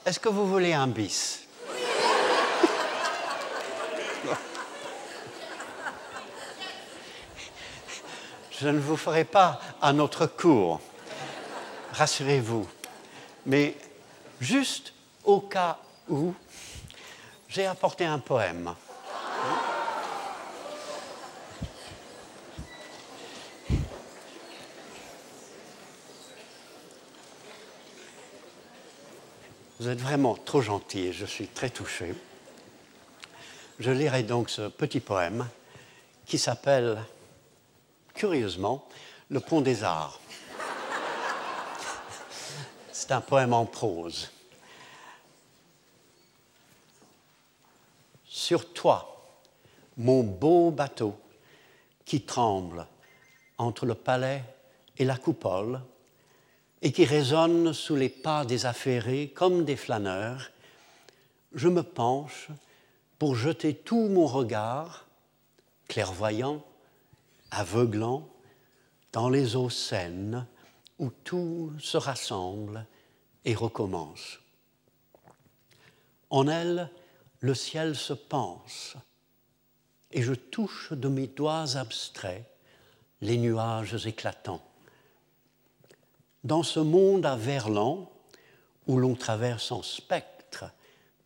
[0.07, 1.41] Est-ce que vous voulez un bis?
[8.61, 10.81] Je ne vous ferai pas un autre cours,
[11.95, 12.69] rassurez-vous.
[13.47, 13.77] Mais
[14.41, 14.93] juste
[15.25, 15.79] au cas
[16.09, 16.33] où,
[17.49, 18.77] j'ai apporté un poème.
[29.93, 32.15] Êtes vraiment trop gentil et je suis très touché.
[33.79, 35.47] Je lirai donc ce petit poème
[36.25, 37.03] qui s'appelle,
[38.15, 38.89] curieusement,
[39.29, 40.19] Le Pont des Arts.
[42.91, 44.31] C'est un poème en prose.
[48.25, 49.37] Sur toi,
[49.99, 51.19] mon beau bateau
[52.07, 52.87] qui tremble
[53.59, 54.43] entre le palais
[54.97, 55.83] et la coupole,
[56.83, 60.51] et qui résonnent sous les pas des affairés comme des flâneurs,
[61.55, 62.49] je me penche
[63.19, 65.07] pour jeter tout mon regard,
[65.87, 66.65] clairvoyant,
[67.53, 68.29] aveuglant,
[69.13, 70.47] dans les eaux saines
[70.99, 72.87] où tout se rassemble
[73.45, 74.41] et recommence.
[76.31, 76.91] En elle,
[77.41, 78.97] le ciel se pense,
[80.11, 82.45] et je touche de mes doigts abstraits
[83.21, 84.63] les nuages éclatants.
[86.45, 88.11] Dans ce monde à verlan,
[88.87, 90.65] où l'on traverse en spectre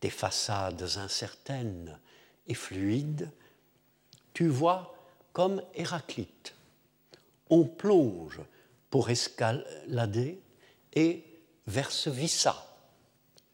[0.01, 1.99] des façades incertaines
[2.47, 3.31] et fluides,
[4.33, 4.93] tu vois
[5.33, 6.55] comme Héraclite.
[7.49, 8.41] On plonge
[8.89, 10.39] pour escalader
[10.93, 11.23] et
[11.65, 12.63] verse Vissa.